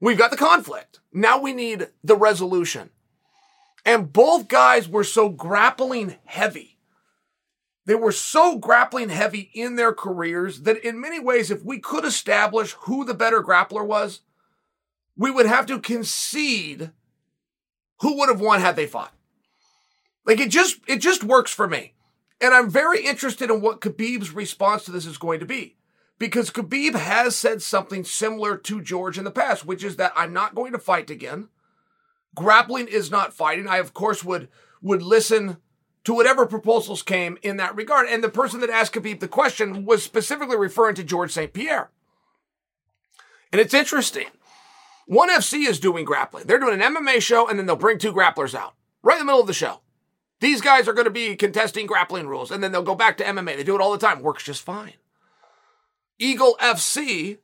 [0.00, 1.00] We've got the conflict.
[1.12, 2.90] Now we need the resolution.
[3.84, 6.71] And both guys were so grappling heavy.
[7.84, 12.04] They were so grappling heavy in their careers that in many ways, if we could
[12.04, 14.20] establish who the better grappler was,
[15.16, 16.92] we would have to concede
[18.00, 19.12] who would have won had they fought.
[20.24, 21.94] Like it just, it just works for me.
[22.40, 25.76] And I'm very interested in what Khabib's response to this is going to be.
[26.18, 30.32] Because Khabib has said something similar to George in the past, which is that I'm
[30.32, 31.48] not going to fight again
[32.34, 33.68] grappling is not fighting.
[33.68, 34.48] I, of course, would
[34.80, 35.58] would listen
[36.04, 38.08] to whatever proposals came in that regard.
[38.08, 41.52] And the person that asked Khabib the question was specifically referring to George St.
[41.52, 41.90] Pierre.
[43.52, 44.28] And it's interesting.
[45.06, 46.46] ONE FC is doing grappling.
[46.46, 49.24] They're doing an MMA show and then they'll bring two grapplers out right in the
[49.24, 49.80] middle of the show.
[50.40, 53.24] These guys are going to be contesting grappling rules and then they'll go back to
[53.24, 53.56] MMA.
[53.56, 54.22] They do it all the time.
[54.22, 54.94] Works just fine.
[56.18, 57.38] Eagle FC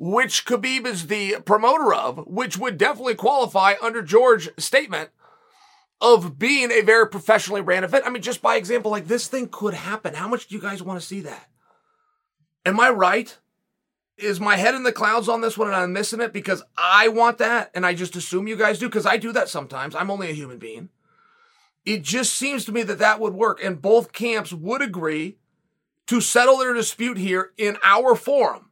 [0.00, 5.10] which Khabib is the promoter of, which would definitely qualify under George's statement,
[6.00, 8.06] of being a very professionally ran event.
[8.06, 10.14] I mean, just by example, like this thing could happen.
[10.14, 11.48] How much do you guys want to see that?
[12.64, 13.36] Am I right?
[14.16, 17.08] Is my head in the clouds on this one and I'm missing it because I
[17.08, 19.94] want that and I just assume you guys do because I do that sometimes.
[19.94, 20.90] I'm only a human being.
[21.84, 25.38] It just seems to me that that would work and both camps would agree
[26.06, 28.70] to settle their dispute here in our forum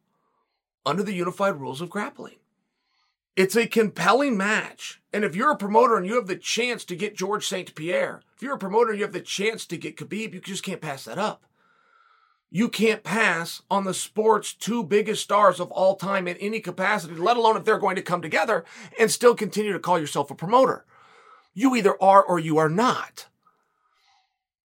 [0.84, 2.36] under the unified rules of grappling.
[3.38, 5.00] It's a compelling match.
[5.12, 7.74] And if you're a promoter and you have the chance to get George St.
[7.74, 10.64] Pierre, if you're a promoter and you have the chance to get Khabib, you just
[10.64, 11.44] can't pass that up
[12.50, 17.14] you can't pass on the sport's two biggest stars of all time in any capacity,
[17.14, 18.64] let alone if they're going to come together
[18.98, 20.84] and still continue to call yourself a promoter.
[21.54, 23.26] You either are or you are not.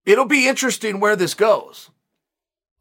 [0.06, 1.90] It'll be interesting where this goes.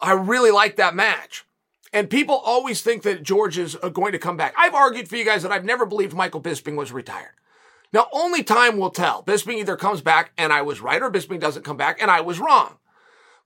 [0.01, 1.45] I really like that match.
[1.93, 4.55] And people always think that George is uh, going to come back.
[4.57, 7.35] I've argued for you guys that I've never believed Michael Bisping was retired.
[7.93, 9.23] Now, only time will tell.
[9.23, 12.23] Bisping either comes back and I was right, or Bisping doesn't come back and I
[12.23, 12.79] was wrong.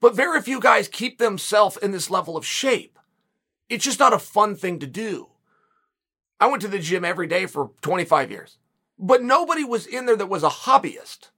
[0.01, 2.99] But very few guys keep themselves in this level of shape.
[3.69, 5.29] It's just not a fun thing to do.
[6.39, 8.59] I went to the gym every day for 25 years,
[8.99, 11.31] but nobody was in there that was a hobbyist.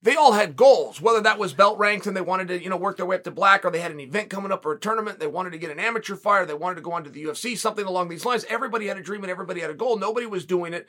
[0.00, 2.76] They all had goals, whether that was belt ranks and they wanted to, you know,
[2.76, 4.78] work their way up to black or they had an event coming up or a
[4.78, 5.18] tournament.
[5.18, 6.46] They wanted to get an amateur fight.
[6.46, 8.46] They wanted to go on to the UFC, something along these lines.
[8.48, 9.98] Everybody had a dream and everybody had a goal.
[9.98, 10.88] Nobody was doing it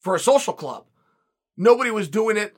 [0.00, 0.86] for a social club.
[1.58, 2.56] Nobody was doing it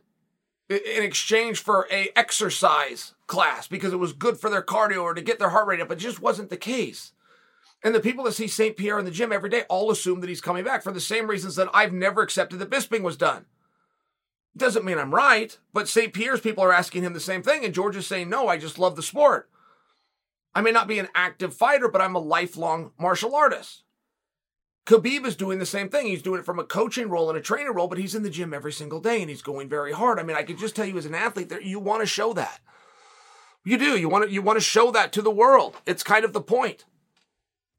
[0.68, 5.23] in exchange for a exercise class because it was good for their cardio or to
[5.23, 5.90] get their heart rate up.
[5.90, 7.12] It just wasn't the case.
[7.83, 8.77] And the people that see St.
[8.77, 11.29] Pierre in the gym every day all assume that he's coming back for the same
[11.29, 13.47] reasons that I've never accepted that Bisping was done.
[14.59, 16.12] Doesn't mean I'm right, but St.
[16.12, 18.79] Pierre's people are asking him the same thing, and George is saying, No, I just
[18.79, 19.49] love the sport.
[20.55, 23.85] I may not be an active fighter, but I'm a lifelong martial artist.
[24.87, 26.07] Khabib is doing the same thing.
[26.07, 28.31] He's doing it from a coaching role and a training role, but he's in the
[28.31, 30.18] gym every single day and he's going very hard.
[30.18, 32.33] I mean, I could just tell you as an athlete that you want to show
[32.33, 32.61] that.
[33.64, 33.99] You do.
[33.99, 35.77] You want to you want to show that to the world.
[35.87, 36.87] It's kind of the point.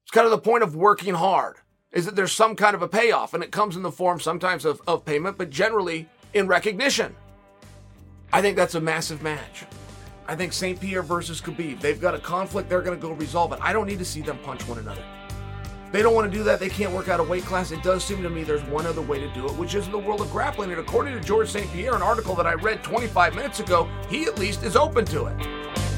[0.04, 1.58] It's kind of the point of working hard.
[1.92, 4.64] Is that there's some kind of a payoff and it comes in the form sometimes
[4.64, 7.16] of, of payment, but generally in recognition.
[8.32, 9.66] I think that's a massive match.
[10.28, 10.80] I think St.
[10.80, 11.82] Pierre versus Khabib.
[11.82, 12.70] They've got a conflict.
[12.70, 13.60] They're going to go resolve it.
[13.62, 15.04] I don't need to see them punch one another.
[15.92, 16.60] They don't want to do that.
[16.60, 17.72] They can't work out a weight class.
[17.72, 19.92] It does seem to me there's one other way to do it, which is in
[19.92, 20.70] the world of grappling.
[20.70, 21.68] And according to George St.
[21.72, 25.26] Pierre, an article that I read 25 minutes ago, he at least is open to
[25.26, 25.89] it.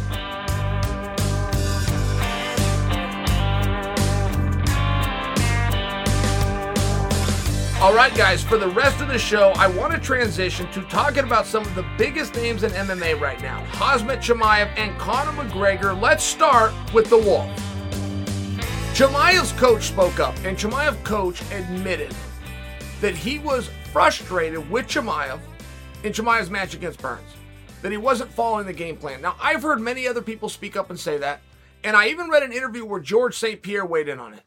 [7.81, 11.23] All right, guys, for the rest of the show, I want to transition to talking
[11.23, 15.99] about some of the biggest names in MMA right now Khamzat Chimaev and Conor McGregor.
[15.99, 17.49] Let's start with the Wolf.
[18.93, 22.13] Chimaev's coach spoke up, and Chimaev's coach admitted
[23.01, 25.39] that he was frustrated with Chimaev
[26.03, 27.33] in Chimaev's match against Burns,
[27.81, 29.23] that he wasn't following the game plan.
[29.23, 31.41] Now, I've heard many other people speak up and say that,
[31.83, 33.59] and I even read an interview where George St.
[33.59, 34.43] Pierre weighed in on it.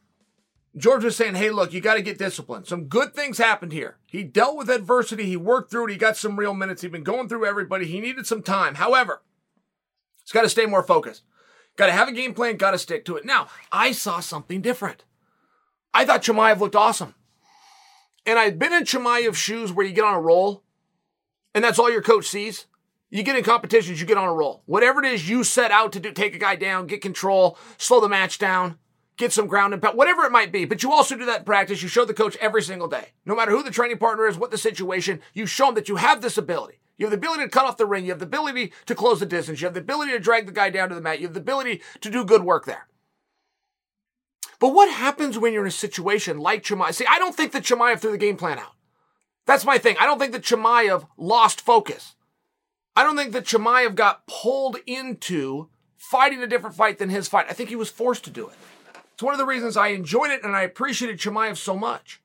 [0.77, 2.67] George was saying, hey, look, you got to get disciplined.
[2.67, 3.97] Some good things happened here.
[4.05, 7.03] He dealt with adversity, he worked through it, he got some real minutes, he'd been
[7.03, 8.75] going through everybody, he needed some time.
[8.75, 9.21] However,
[10.23, 11.23] he's got to stay more focused.
[11.77, 13.25] Got to have a game plan, got to stick to it.
[13.25, 15.03] Now, I saw something different.
[15.93, 17.15] I thought Chimaev looked awesome.
[18.25, 20.63] And I'd been in Chimaev's shoes where you get on a roll,
[21.53, 22.65] and that's all your coach sees.
[23.09, 24.63] You get in competitions, you get on a roll.
[24.65, 28.01] Whatever it is you set out to do, take a guy down, get control, slow
[28.01, 28.77] the match down,
[29.17, 30.65] get some ground and pound, whatever it might be.
[30.65, 31.81] But you also do that in practice.
[31.81, 33.09] You show the coach every single day.
[33.25, 35.97] No matter who the training partner is, what the situation, you show them that you
[35.97, 36.79] have this ability.
[36.97, 38.05] You have the ability to cut off the ring.
[38.05, 39.61] You have the ability to close the distance.
[39.61, 41.19] You have the ability to drag the guy down to the mat.
[41.19, 42.87] You have the ability to do good work there.
[44.59, 46.93] But what happens when you're in a situation like Chimaev?
[46.93, 48.71] See, I don't think that Chimaev threw the game plan out.
[49.45, 49.97] That's my thing.
[49.99, 52.15] I don't think that Chimaev lost focus.
[52.95, 57.47] I don't think that Chimaev got pulled into fighting a different fight than his fight.
[57.49, 58.55] I think he was forced to do it.
[59.15, 62.21] It's one of the reasons I enjoyed it and I appreciated Chimaev so much.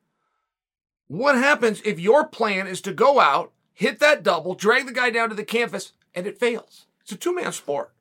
[1.07, 5.09] What happens if your plan is to go out hit that double, drag the guy
[5.11, 6.87] down to the canvas, and it fails.
[7.00, 7.94] It's a two man sport.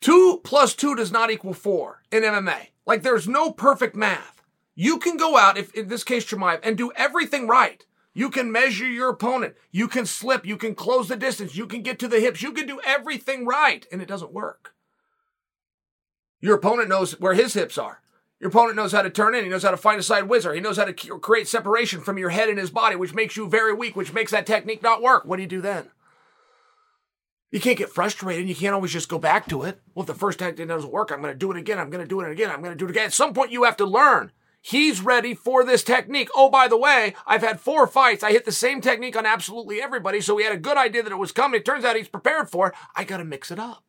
[0.00, 2.70] Two plus two does not equal four in MMA.
[2.86, 4.42] Like there's no perfect math.
[4.74, 7.86] You can go out, if in this case Chimaev, and do everything right.
[8.14, 9.54] You can measure your opponent.
[9.70, 10.44] You can slip.
[10.44, 11.54] You can close the distance.
[11.54, 12.42] You can get to the hips.
[12.42, 14.74] You can do everything right, and it doesn't work.
[16.40, 18.00] Your opponent knows where his hips are.
[18.40, 19.42] Your opponent knows how to turn in.
[19.44, 20.54] He knows how to find a side whizzer.
[20.54, 23.48] He knows how to create separation from your head and his body, which makes you
[23.48, 25.24] very weak, which makes that technique not work.
[25.24, 25.90] What do you do then?
[27.50, 28.48] You can't get frustrated.
[28.48, 29.80] You can't always just go back to it.
[29.94, 31.78] Well, if the first technique doesn't work, I'm going to do it again.
[31.78, 32.50] I'm going to do it again.
[32.50, 33.06] I'm going to do it again.
[33.06, 34.30] At some point, you have to learn.
[34.60, 36.28] He's ready for this technique.
[36.34, 38.22] Oh, by the way, I've had four fights.
[38.22, 40.20] I hit the same technique on absolutely everybody.
[40.20, 41.58] So we had a good idea that it was coming.
[41.58, 42.74] It turns out he's prepared for it.
[42.94, 43.82] I got to mix it up.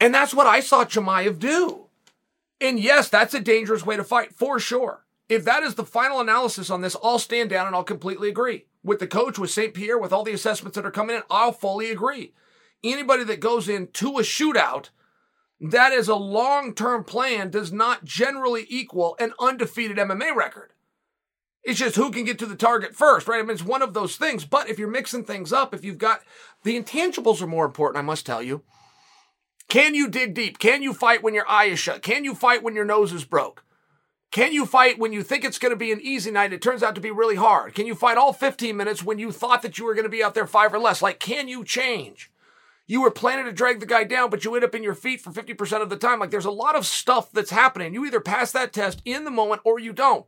[0.00, 1.86] And that's what I saw Chimaev do.
[2.60, 5.04] And yes, that's a dangerous way to fight for sure.
[5.28, 8.66] If that is the final analysis on this, I'll stand down and I'll completely agree.
[8.82, 9.74] With the coach, with St.
[9.74, 12.32] Pierre, with all the assessments that are coming in, I'll fully agree.
[12.82, 14.88] Anybody that goes into a shootout
[15.60, 20.72] that is a long term plan does not generally equal an undefeated MMA record.
[21.64, 23.40] It's just who can get to the target first, right?
[23.40, 24.44] I mean, it's one of those things.
[24.44, 26.22] But if you're mixing things up, if you've got
[26.62, 28.62] the intangibles are more important, I must tell you.
[29.68, 30.58] Can you dig deep?
[30.58, 32.00] Can you fight when your eye is shut?
[32.00, 33.64] Can you fight when your nose is broke?
[34.30, 36.54] Can you fight when you think it's going to be an easy night?
[36.54, 37.74] It turns out to be really hard.
[37.74, 40.22] Can you fight all 15 minutes when you thought that you were going to be
[40.22, 41.02] out there five or less?
[41.02, 42.30] Like, can you change?
[42.86, 45.20] You were planning to drag the guy down, but you end up in your feet
[45.20, 46.18] for 50% of the time.
[46.18, 47.92] Like, there's a lot of stuff that's happening.
[47.92, 50.24] You either pass that test in the moment or you don't.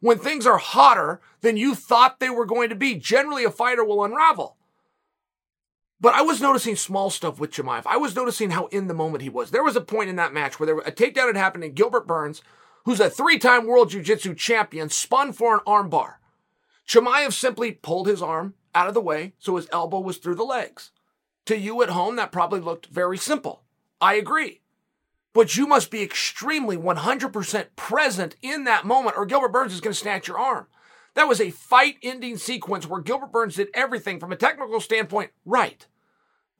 [0.00, 3.84] When things are hotter than you thought they were going to be, generally a fighter
[3.84, 4.56] will unravel.
[6.00, 7.82] But I was noticing small stuff with Chimaev.
[7.84, 9.50] I was noticing how in the moment he was.
[9.50, 11.74] There was a point in that match where there was a takedown had happened and
[11.74, 12.40] Gilbert Burns,
[12.84, 16.14] who's a three-time world jiu-jitsu champion, spun for an armbar.
[16.88, 20.42] Chimaev simply pulled his arm out of the way so his elbow was through the
[20.42, 20.90] legs.
[21.46, 23.64] To you at home, that probably looked very simple.
[24.00, 24.62] I agree.
[25.34, 29.92] But you must be extremely 100% present in that moment or Gilbert Burns is going
[29.92, 30.66] to snatch your arm.
[31.14, 35.32] That was a fight ending sequence where Gilbert Burns did everything from a technical standpoint
[35.44, 35.86] right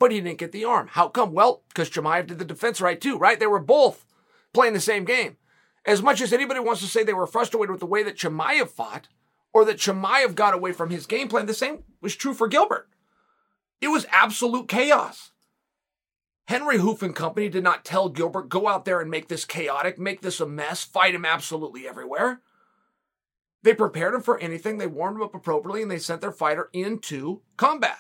[0.01, 0.89] but he didn't get the arm.
[0.89, 1.33] How come?
[1.33, 3.39] Well, because Chimaev did the defense right too, right?
[3.39, 4.05] They were both
[4.53, 5.37] playing the same game.
[5.87, 8.71] As much as anybody wants to say they were frustrated with the way that Chimaev
[8.71, 9.09] fought,
[9.53, 12.89] or that Chimaev got away from his game plan, the same was true for Gilbert.
[13.81, 15.31] It was absolute chaos.
[16.49, 19.99] Henri Hooft and company did not tell Gilbert, go out there and make this chaotic,
[19.99, 22.41] make this a mess, fight him absolutely everywhere.
[23.63, 26.71] They prepared him for anything, they warmed him up appropriately, and they sent their fighter
[26.73, 27.99] into combat.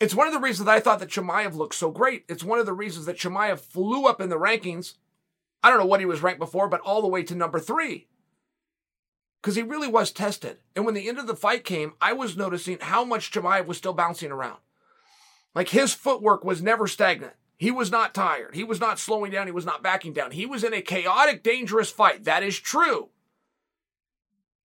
[0.00, 2.24] It's one of the reasons that I thought that Chimaev looked so great.
[2.28, 4.94] It's one of the reasons that Chimaev flew up in the rankings.
[5.62, 8.08] I don't know what he was ranked before, but all the way to number three.
[9.40, 10.58] Because he really was tested.
[10.74, 13.78] And when the end of the fight came, I was noticing how much Chimaev was
[13.78, 14.58] still bouncing around.
[15.54, 17.34] Like his footwork was never stagnant.
[17.56, 18.54] He was not tired.
[18.56, 19.46] He was not slowing down.
[19.46, 20.32] He was not backing down.
[20.32, 22.24] He was in a chaotic, dangerous fight.
[22.24, 23.10] That is true.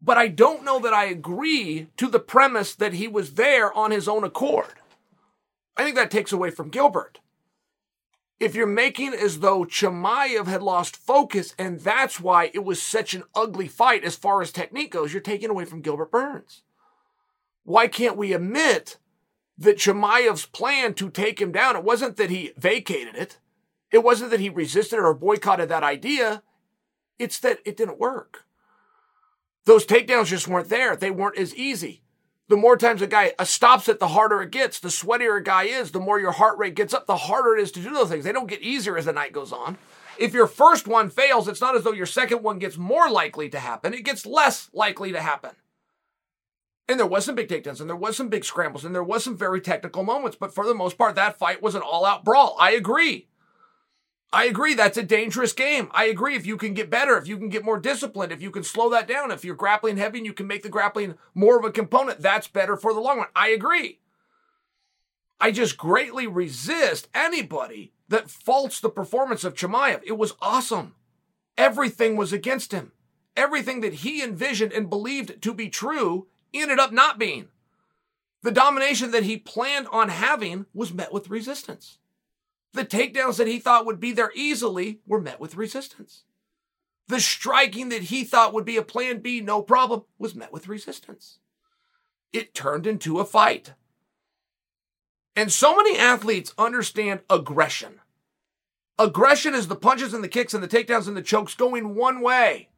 [0.02, 3.92] But I don't know that I agree to the premise that he was there on
[3.92, 4.79] his own accord.
[5.80, 7.22] I think that takes away from Gilbert.
[8.38, 13.14] If you're making as though Chimaev had lost focus and that's why it was such
[13.14, 16.64] an ugly fight as far as technique goes, you're taking away from Gilbert Burns.
[17.64, 18.98] Why can't we admit
[19.58, 23.38] that Chimaev's plan to take him down, it wasn't that he vacated it.
[23.90, 26.44] It wasn't that he resisted or boycotted that idea.
[27.18, 28.44] It's that it didn't work.
[29.64, 30.98] Those takedowns just weren't there.
[30.98, 32.04] They weren't as easy
[32.50, 34.80] the more times a guy stops it, the harder it gets.
[34.80, 37.62] The sweatier a guy is, the more your heart rate gets up, the harder it
[37.62, 38.26] is to do those things.
[38.26, 39.78] They don't get easier as the night goes on.
[40.18, 43.48] If your first one fails, it's not as though your second one gets more likely
[43.50, 43.94] to happen.
[43.94, 45.52] It gets less likely to happen.
[46.90, 49.24] And there was some big takedowns, and there was some big scrambles, and there was
[49.24, 50.36] some very technical moments.
[50.38, 52.58] But for the most part, that fight was an all-out brawl.
[52.60, 53.29] I agree.
[54.32, 55.90] I agree that's a dangerous game.
[55.92, 58.52] I agree if you can get better, if you can get more disciplined, if you
[58.52, 61.58] can slow that down, if you're grappling heavy and you can make the grappling more
[61.58, 63.28] of a component, that's better for the long run.
[63.36, 64.00] I agree.
[65.42, 70.02] I just greatly resist anybody that faults the performance of Chimaev.
[70.06, 70.96] It was awesome.
[71.58, 72.92] Everything was against him.
[73.36, 77.48] Everything that he envisioned and believed to be true ended up not being.
[78.44, 81.98] The domination that he planned on having was met with resistance.
[82.74, 86.24] The takedowns that he thought would be there easily were met with resistance.
[87.08, 90.68] The striking that he thought would be a plan B, no problem, was met with
[90.68, 91.40] resistance.
[92.32, 93.74] It turned into a fight.
[95.36, 98.02] And so many athletes understand aggression.
[99.00, 102.22] Aggression is the punches and the kicks and the takedowns and the chokes going one
[102.22, 102.70] way.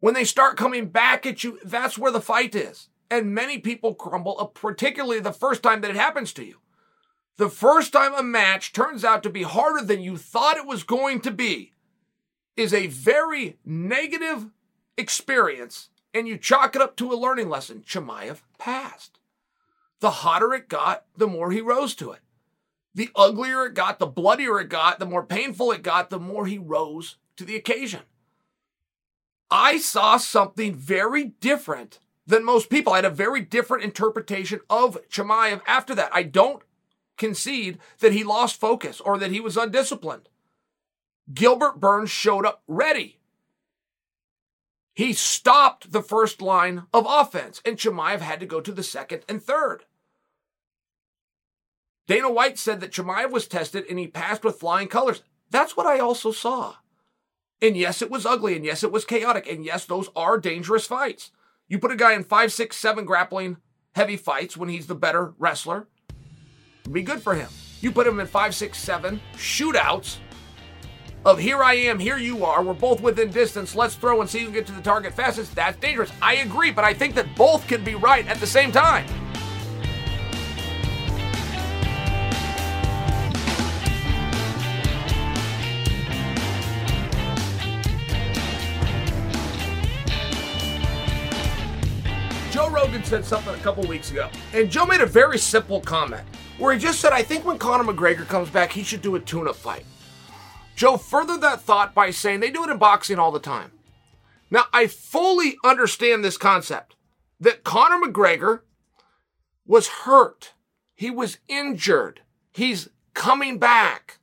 [0.00, 2.88] When they start coming back at you, that's where the fight is.
[3.10, 6.56] And many people crumble, uh, particularly the first time that it happens to you.
[7.38, 10.82] The first time a match turns out to be harder than you thought it was
[10.82, 11.72] going to be
[12.56, 14.46] is a very negative
[14.96, 17.84] experience, and you chalk it up to a learning lesson.
[17.86, 19.18] Chimaev passed.
[20.00, 22.20] The hotter it got, the more he rose to it.
[22.94, 26.46] The uglier it got, the bloodier it got, the more painful it got, the more
[26.46, 28.00] he rose to the occasion.
[29.50, 32.94] I saw something very different than most people.
[32.94, 36.10] I had a very different interpretation of Chimaev after that.
[36.12, 36.62] I don't
[37.16, 40.28] concede that he lost focus or that he was undisciplined.
[41.32, 43.18] Gilbert Burns showed up ready.
[44.94, 49.22] He stopped the first line of offense, and Chimaev had to go to the second
[49.28, 49.84] and third.
[52.06, 55.22] Dana White said that Chimaev was tested and he passed with flying colors.
[55.50, 56.76] That's what I also saw.
[57.60, 60.86] And yes, it was ugly, and yes, it was chaotic, and yes, those are dangerous
[60.86, 61.30] fights.
[61.68, 63.56] You put a guy in five, six, seven grappling
[63.94, 65.88] heavy fights when he's the better wrestler,
[66.92, 67.48] be good for him.
[67.80, 70.18] You put him in five, six, seven shootouts
[71.26, 74.38] of here I am, here you are, we're both within distance, let's throw and see
[74.38, 76.12] who can get to the target fastest, that's dangerous.
[76.22, 79.04] I agree, but I think that both can be right at the same time.
[92.52, 96.24] Joe Rogan said something a couple weeks ago, and Joe made a very simple comment
[96.58, 99.20] where he just said, I think when Conor McGregor comes back, he should do a
[99.20, 99.84] tune-up fight.
[100.74, 103.72] Joe furthered that thought by saying they do it in boxing all the time.
[104.50, 106.94] Now, I fully understand this concept
[107.40, 108.60] that Conor McGregor
[109.66, 110.52] was hurt.
[110.94, 112.20] He was injured.
[112.52, 114.18] He's coming back.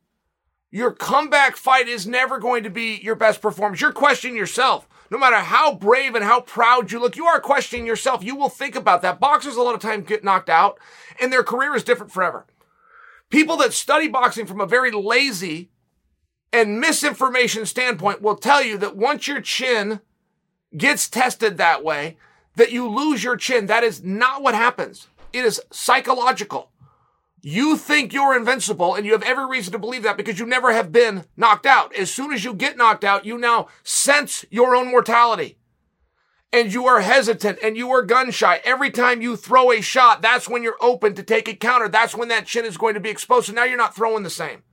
[0.71, 3.81] Your comeback fight is never going to be your best performance.
[3.81, 4.87] You're questioning yourself.
[5.13, 8.23] No matter how brave and how proud you look, you are questioning yourself.
[8.23, 9.19] You will think about that.
[9.19, 10.79] Boxers a lot of times get knocked out
[11.21, 12.47] and their career is different forever.
[13.29, 15.69] People that study boxing from a very lazy
[16.51, 20.01] and misinformation standpoint will tell you that once your chin
[20.75, 22.17] gets tested that way,
[22.55, 23.67] that you lose your chin.
[23.67, 25.09] That is not what happens.
[25.31, 26.71] It is psychological.
[27.45, 30.71] You think you're invincible and you have every reason to believe that because you never
[30.71, 31.93] have been knocked out.
[31.93, 35.57] As soon as you get knocked out, you now sense your own mortality
[36.53, 38.61] and you are hesitant and you are gun shy.
[38.63, 41.89] Every time you throw a shot, that's when you're open to take a counter.
[41.89, 43.47] That's when that chin is going to be exposed.
[43.47, 44.63] So now you're not throwing the same.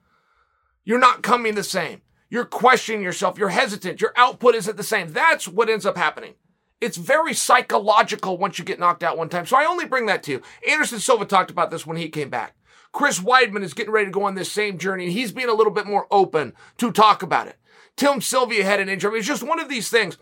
[0.84, 2.02] You're not coming the same.
[2.28, 3.36] You're questioning yourself.
[3.36, 4.00] You're hesitant.
[4.00, 5.12] Your output isn't the same.
[5.12, 6.34] That's what ends up happening.
[6.80, 9.44] It's very psychological once you get knocked out one time.
[9.44, 10.42] So I only bring that to you.
[10.68, 12.54] Anderson Silva talked about this when he came back.
[12.92, 15.54] Chris Weidman is getting ready to go on this same journey, and he's being a
[15.54, 17.56] little bit more open to talk about it.
[17.96, 19.18] Tim Sylvia had an injury.
[19.18, 20.18] It's just one of these things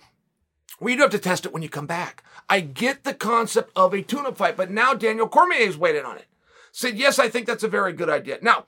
[0.78, 2.22] where you do have to test it when you come back.
[2.48, 6.18] I get the concept of a tune-up fight, but now Daniel Cormier weighed in on
[6.18, 6.26] it.
[6.72, 8.38] Said, yes, I think that's a very good idea.
[8.42, 8.66] Now,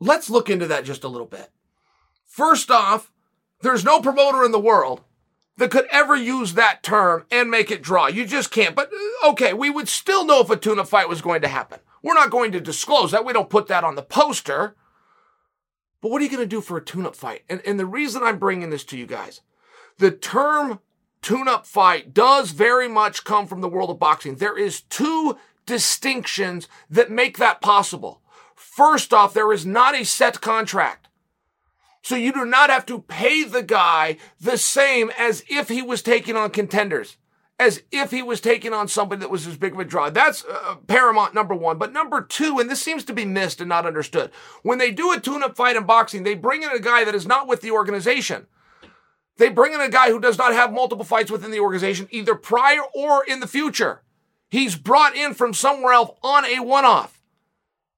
[0.00, 1.50] Let's look into that just a little bit.
[2.26, 3.10] First off,
[3.62, 5.02] there's no promoter in the world
[5.56, 8.08] that could ever use that term and make it draw.
[8.08, 8.74] You just can't.
[8.74, 11.78] But uh, okay, we would still know if a tune-up fight was going to happen.
[12.04, 13.24] We're not going to disclose that.
[13.24, 14.76] We don't put that on the poster.
[16.02, 17.44] But what are you going to do for a tune up fight?
[17.48, 19.40] And, and the reason I'm bringing this to you guys,
[19.96, 20.80] the term
[21.22, 24.34] tune up fight does very much come from the world of boxing.
[24.34, 28.20] There is two distinctions that make that possible.
[28.54, 31.08] First off, there is not a set contract.
[32.02, 36.02] So you do not have to pay the guy the same as if he was
[36.02, 37.16] taking on contenders,
[37.58, 40.10] as if he was taking on somebody that was as big of a draw.
[40.10, 41.78] That's uh, paramount number one.
[41.78, 44.30] But number two, and this seems to be missed and not understood,
[44.62, 47.14] when they do a tune up fight in boxing, they bring in a guy that
[47.14, 48.46] is not with the organization.
[49.36, 52.34] They bring in a guy who does not have multiple fights within the organization, either
[52.34, 54.02] prior or in the future.
[54.48, 57.20] He's brought in from somewhere else on a one off.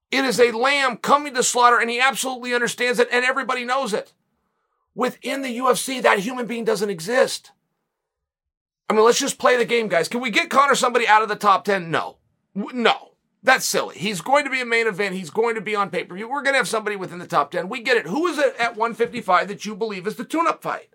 [0.09, 3.93] It is a lamb coming to slaughter, and he absolutely understands it, and everybody knows
[3.93, 4.13] it.
[4.95, 7.51] Within the UFC, that human being doesn't exist.
[8.89, 10.07] I mean, let's just play the game, guys.
[10.07, 11.91] Can we get Conor somebody out of the top 10?
[11.91, 12.17] No.
[12.55, 13.11] No.
[13.43, 13.97] That's silly.
[13.97, 15.15] He's going to be a main event.
[15.15, 16.29] He's going to be on pay per view.
[16.29, 17.69] We're going to have somebody within the top 10.
[17.69, 18.07] We get it.
[18.07, 20.89] Who is it at 155 that you believe is the tune up fight?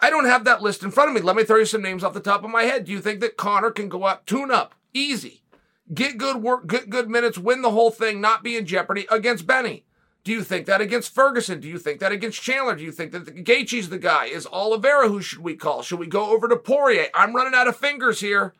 [0.00, 1.20] I don't have that list in front of me.
[1.20, 2.84] Let me throw you some names off the top of my head.
[2.84, 5.44] Do you think that Conor can go up, tune up, easy?
[5.92, 9.46] get good work, get good minutes, win the whole thing, not be in jeopardy against
[9.46, 9.84] Benny?
[10.24, 11.60] Do you think that against Ferguson?
[11.60, 12.74] Do you think that against Chandler?
[12.74, 14.24] Do you think that Gaethje's the guy?
[14.24, 15.82] Is Oliveira who should we call?
[15.82, 17.08] Should we go over to Poirier?
[17.14, 18.54] I'm running out of fingers here.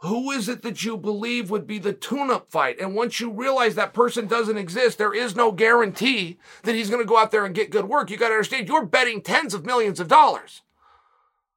[0.00, 2.78] Who is it that you believe would be the tune-up fight?
[2.78, 7.00] And once you realize that person doesn't exist, there is no guarantee that he's going
[7.00, 8.10] to go out there and get good work.
[8.10, 10.60] You got to understand, you're betting tens of millions of dollars.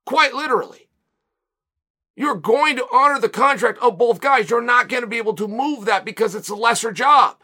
[0.06, 0.88] Quite literally.
[2.16, 4.50] You're going to honor the contract of both guys.
[4.50, 7.36] You're not going to be able to move that because it's a lesser job.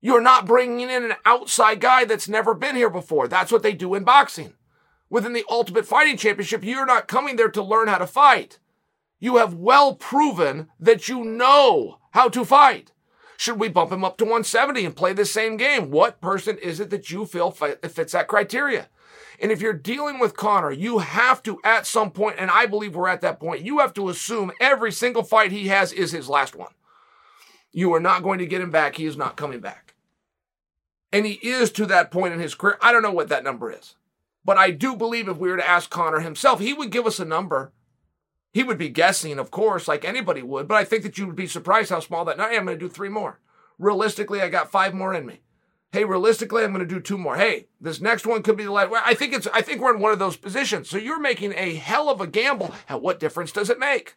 [0.00, 3.26] You're not bringing in an outside guy that's never been here before.
[3.26, 4.54] That's what they do in boxing.
[5.10, 8.58] Within the Ultimate Fighting Championship, you're not coming there to learn how to fight.
[9.18, 12.92] You have well proven that you know how to fight.
[13.36, 15.90] Should we bump him up to 170 and play the same game?
[15.90, 18.88] What person is it that you feel fits that criteria?
[19.40, 22.94] And if you're dealing with Conor, you have to, at some point, and I believe
[22.94, 26.28] we're at that point, you have to assume every single fight he has is his
[26.28, 26.72] last one.
[27.72, 28.96] You are not going to get him back.
[28.96, 29.87] He is not coming back.
[31.12, 32.78] And he is to that point in his career.
[32.82, 33.94] I don't know what that number is,
[34.44, 37.18] But I do believe if we were to ask Conor himself, he would give us
[37.18, 37.72] a number.
[38.52, 41.36] He would be guessing, of course, like anybody would, but I think that you would
[41.36, 42.38] be surprised how small that.
[42.38, 43.40] Hey, I'm going to do three more.
[43.78, 45.40] Realistically, I got five more in me.
[45.92, 47.36] Hey, realistically, I'm going to do two more.
[47.36, 48.92] Hey, this next one could be the last.
[48.92, 49.46] I think it's.
[49.54, 50.90] I think we're in one of those positions.
[50.90, 52.74] So you're making a hell of a gamble.
[52.88, 54.14] And what difference does it make?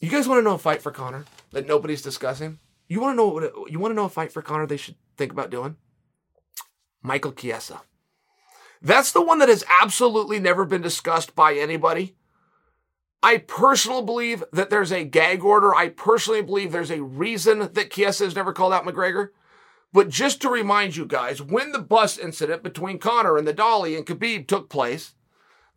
[0.00, 2.58] You guys want to know a fight for Conor that nobody's discussing?
[2.92, 3.72] You want to know what?
[3.72, 5.76] You want to know a fight for Conor they should think about doing?
[7.00, 7.80] Michael Chiesa.
[8.82, 12.16] That's the one that has absolutely never been discussed by anybody.
[13.22, 15.74] I personally believe that there's a gag order.
[15.74, 19.30] I personally believe there's a reason that Chiesa has never called out McGregor.
[19.94, 23.96] But just to remind you guys, when the bus incident between Conor and the Dolly
[23.96, 25.14] and Khabib took place,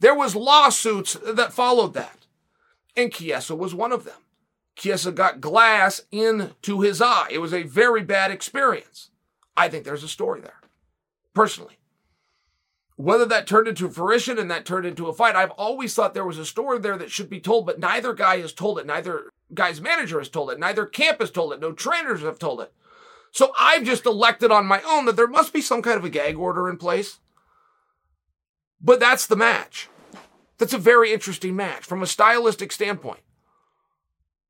[0.02, 2.26] there was lawsuits that followed that.
[2.98, 4.25] And Chiesa was one of them.
[4.76, 7.30] Chiesa got glass into his eye.
[7.32, 9.10] It was a very bad experience.
[9.56, 10.60] I think there's a story there
[11.34, 11.78] personally.
[12.98, 16.26] Whether that turned into fruition and that turned into a fight, I've always thought there
[16.26, 18.86] was a story there that should be told, but neither guy has told it.
[18.86, 20.60] Neither guy's manager has told it.
[20.60, 21.60] Neither camp has told it.
[21.60, 22.72] No trainers have told it.
[23.32, 26.10] So I've just elected on my own that there must be some kind of a
[26.10, 27.20] gag order in place.
[28.80, 29.90] But that's the match.
[30.58, 33.20] That's a very interesting match from a stylistic standpoint.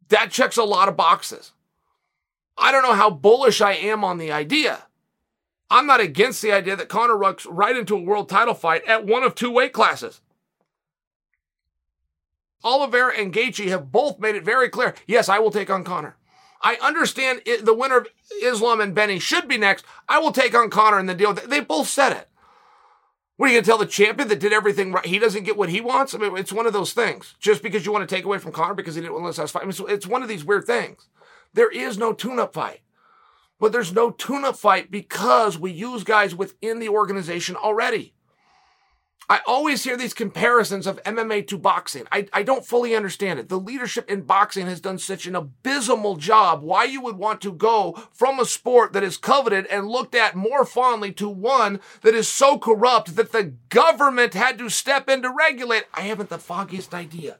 [0.09, 1.51] That checks a lot of boxes.
[2.57, 4.83] I don't know how bullish I am on the idea.
[5.69, 9.05] I'm not against the idea that Conor rucks right into a world title fight at
[9.05, 10.21] one of two weight classes.
[12.63, 14.95] Oliveira and Gaethje have both made it very clear.
[15.05, 16.17] Yes, I will take on Conor.
[16.61, 18.07] I understand the winner of
[18.41, 19.85] Islam and Benny should be next.
[20.09, 21.33] I will take on Conor in the deal.
[21.33, 22.27] They both said it.
[23.37, 25.05] What are you going to tell the champion that did everything right?
[25.05, 26.13] He doesn't get what he wants?
[26.13, 27.35] I mean, it's one of those things.
[27.39, 29.51] Just because you want to take away from Conor because he didn't win the last
[29.51, 29.63] fight.
[29.63, 31.09] I mean, it's one of these weird things.
[31.53, 32.79] There is no tune up fight.
[33.59, 38.13] But there's no tune-up fight because we use guys within the organization already.
[39.27, 42.03] I always hear these comparisons of MMA to boxing.
[42.11, 43.49] I, I don't fully understand it.
[43.49, 46.61] The leadership in boxing has done such an abysmal job.
[46.61, 50.35] Why you would want to go from a sport that is coveted and looked at
[50.35, 55.23] more fondly to one that is so corrupt that the government had to step in
[55.23, 55.85] to regulate.
[55.93, 57.37] I haven't the foggiest idea.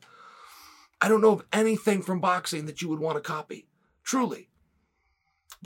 [1.01, 3.67] I don't know of anything from boxing that you would want to copy.
[4.03, 4.49] Truly.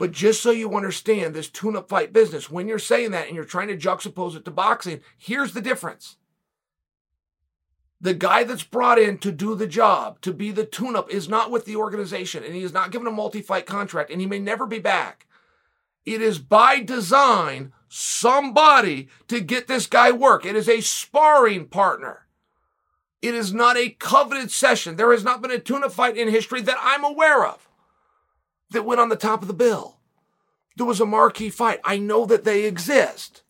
[0.00, 3.36] But just so you understand this tune up fight business, when you're saying that and
[3.36, 6.16] you're trying to juxtapose it to boxing, here's the difference.
[8.00, 11.28] The guy that's brought in to do the job, to be the tune up, is
[11.28, 14.26] not with the organization and he is not given a multi fight contract and he
[14.26, 15.26] may never be back.
[16.06, 20.46] It is by design somebody to get this guy work.
[20.46, 22.26] It is a sparring partner.
[23.20, 24.96] It is not a coveted session.
[24.96, 27.68] There has not been a tune up fight in history that I'm aware of
[28.70, 29.98] that went on the top of the bill.
[30.76, 31.80] There was a marquee fight.
[31.84, 33.42] I know that they exist.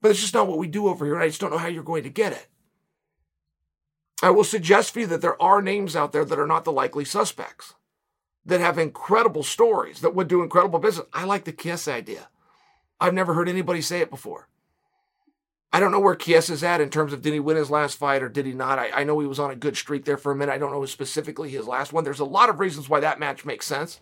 [0.00, 1.68] But it's just not what we do over here, and I just don't know how
[1.68, 2.46] you're going to get it.
[4.22, 6.72] I will suggest for you that there are names out there that are not the
[6.72, 7.74] likely suspects,
[8.44, 11.06] that have incredible stories, that would do incredible business.
[11.12, 12.28] I like the Chiesa idea.
[13.00, 14.48] I've never heard anybody say it before.
[15.72, 17.96] I don't know where Chiesa is at in terms of did he win his last
[17.96, 18.78] fight or did he not.
[18.78, 20.52] I, I know he was on a good streak there for a minute.
[20.52, 22.02] I don't know specifically his last one.
[22.02, 24.00] There's a lot of reasons why that match makes sense.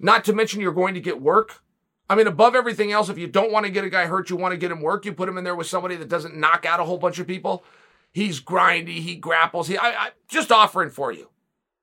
[0.00, 1.62] Not to mention you're going to get work.
[2.10, 4.36] I mean, above everything else, if you don't want to get a guy hurt, you
[4.36, 5.04] want to get him work.
[5.04, 7.26] You put him in there with somebody that doesn't knock out a whole bunch of
[7.26, 7.64] people.
[8.10, 9.00] He's grindy.
[9.00, 9.68] He grapples.
[9.68, 11.28] He, I, I just offering for you.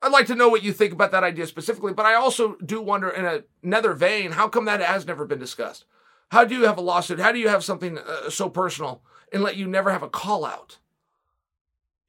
[0.02, 2.82] I'd like to know what you think about that idea specifically, but I also do
[2.82, 5.86] wonder in a, another vein, how come that has never been discussed?
[6.32, 7.20] How do you have a lawsuit?
[7.20, 9.02] How do you have something uh, so personal
[9.32, 10.80] and let you never have a call out?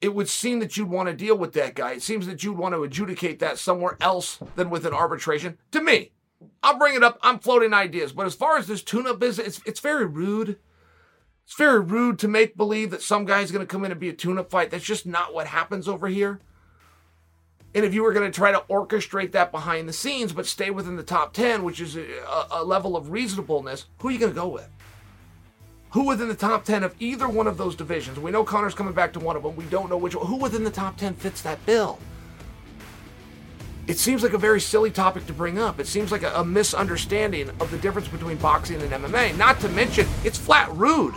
[0.01, 1.93] It would seem that you'd want to deal with that guy.
[1.93, 5.59] It seems that you'd want to adjudicate that somewhere else than with an arbitration.
[5.73, 6.13] To me,
[6.63, 7.19] I'll bring it up.
[7.23, 8.13] I'm floating ideas.
[8.13, 10.59] But as far as this tune up business, it's, it's very rude.
[11.45, 14.09] It's very rude to make believe that some guy's going to come in and be
[14.09, 14.71] a tune up fight.
[14.71, 16.41] That's just not what happens over here.
[17.77, 20.71] And if you were going to try to orchestrate that behind the scenes, but stay
[20.71, 22.07] within the top 10, which is a,
[22.51, 24.67] a level of reasonableness, who are you going to go with?
[25.91, 28.19] Who within the top 10 of either one of those divisions?
[28.19, 29.55] We know Conor's coming back to one of them.
[29.57, 30.27] We don't know which one.
[30.27, 31.99] Who within the top 10 fits that bill?
[33.87, 35.79] It seems like a very silly topic to bring up.
[35.79, 39.37] It seems like a, a misunderstanding of the difference between boxing and MMA.
[39.37, 41.15] Not to mention, it's flat rude.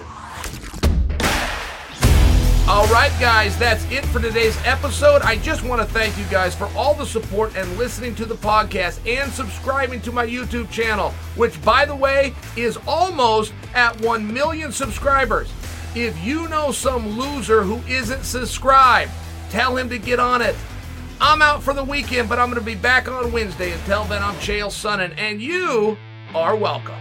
[2.69, 5.23] All right, guys, that's it for today's episode.
[5.23, 8.35] I just want to thank you guys for all the support and listening to the
[8.35, 14.31] podcast and subscribing to my YouTube channel, which, by the way, is almost at 1
[14.31, 15.51] million subscribers.
[15.95, 19.13] If you know some loser who isn't subscribed,
[19.49, 20.55] tell him to get on it.
[21.19, 23.71] I'm out for the weekend, but I'm going to be back on Wednesday.
[23.71, 25.97] Until then, I'm Chael Sonnen, and you
[26.35, 26.98] are welcome.